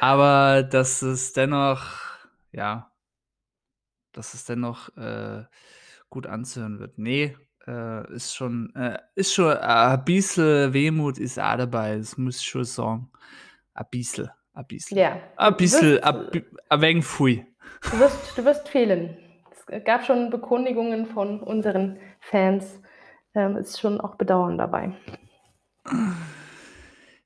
Aber 0.00 0.62
dass 0.62 1.02
es 1.02 1.32
dennoch, 1.32 1.84
ja, 2.50 2.92
dass 4.12 4.34
es 4.34 4.44
dennoch 4.44 4.88
äh, 4.96 5.44
gut 6.10 6.26
anzuhören 6.26 6.78
wird. 6.78 6.98
Nee, 6.98 7.36
äh, 7.66 8.12
ist 8.12 8.34
schon, 8.34 8.74
äh, 8.74 8.98
ist 9.14 9.32
schon 9.32 9.56
ein 9.56 10.04
bisschen 10.04 10.72
Wehmut 10.72 11.18
ist 11.18 11.38
auch 11.38 11.56
dabei, 11.56 11.96
das 11.96 12.16
muss 12.18 12.38
ich 12.38 12.44
schon 12.46 12.64
sagen. 12.64 13.10
Ein 13.74 13.86
bisschen, 13.90 14.28
ein 14.52 14.66
bisschen. 14.66 14.98
Ja. 14.98 15.20
Ein 15.36 15.56
bisschen, 15.56 16.02
ein, 16.02 16.80
wenig 16.80 17.04
pfui. 17.04 17.46
du 17.82 17.98
wirst, 17.98 18.36
du 18.36 18.44
wirst 18.44 18.68
fehlen. 18.68 19.16
Es 19.68 19.84
gab 19.84 20.04
schon 20.04 20.30
Bekundigungen 20.30 21.06
von 21.06 21.40
unseren 21.40 21.98
Fans. 22.20 22.80
Ähm, 23.34 23.56
ist 23.56 23.80
schon 23.80 24.00
auch 24.00 24.16
Bedauern 24.16 24.58
dabei. 24.58 24.92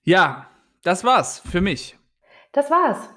Ja, 0.03 0.46
das 0.83 1.05
war's 1.05 1.40
für 1.40 1.61
mich. 1.61 1.99
Das 2.53 2.70
war's. 2.70 3.11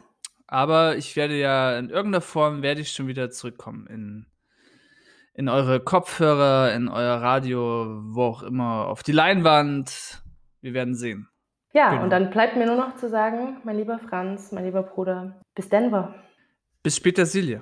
Aber 0.48 0.98
ich 0.98 1.16
werde 1.16 1.36
ja 1.38 1.78
in 1.78 1.90
irgendeiner 1.90 2.22
Form 2.22 2.64
werde 2.64 2.82
ich 2.82 2.92
schon 2.92 3.08
wieder 3.08 3.30
zurückkommen 3.30 3.86
in, 3.88 4.26
in 5.36 5.48
eure 5.50 5.80
Kopfhörer, 5.80 6.74
in 6.74 6.88
euer 6.88 7.22
Radio, 7.22 8.02
wo 8.06 8.24
auch 8.24 8.42
immer, 8.44 8.88
auf 8.88 9.04
die 9.04 9.12
Leinwand. 9.12 10.24
Wir 10.62 10.74
werden 10.74 10.96
sehen. 10.96 11.30
Ja, 11.72 11.92
Genau. 11.92 12.04
und 12.04 12.10
dann 12.10 12.32
bleibt 12.32 12.56
mir 12.56 12.66
nur 12.66 12.76
noch 12.76 12.96
zu 12.96 13.08
sagen, 13.10 13.58
mein 13.64 13.78
lieber 13.78 14.00
Franz, 14.00 14.52
mein 14.52 14.66
lieber 14.66 14.82
Bruder, 14.82 15.40
bis 15.56 15.70
Denver. 15.70 16.16
Bis 16.82 16.96
später, 16.98 17.28
Silje. 17.28 17.62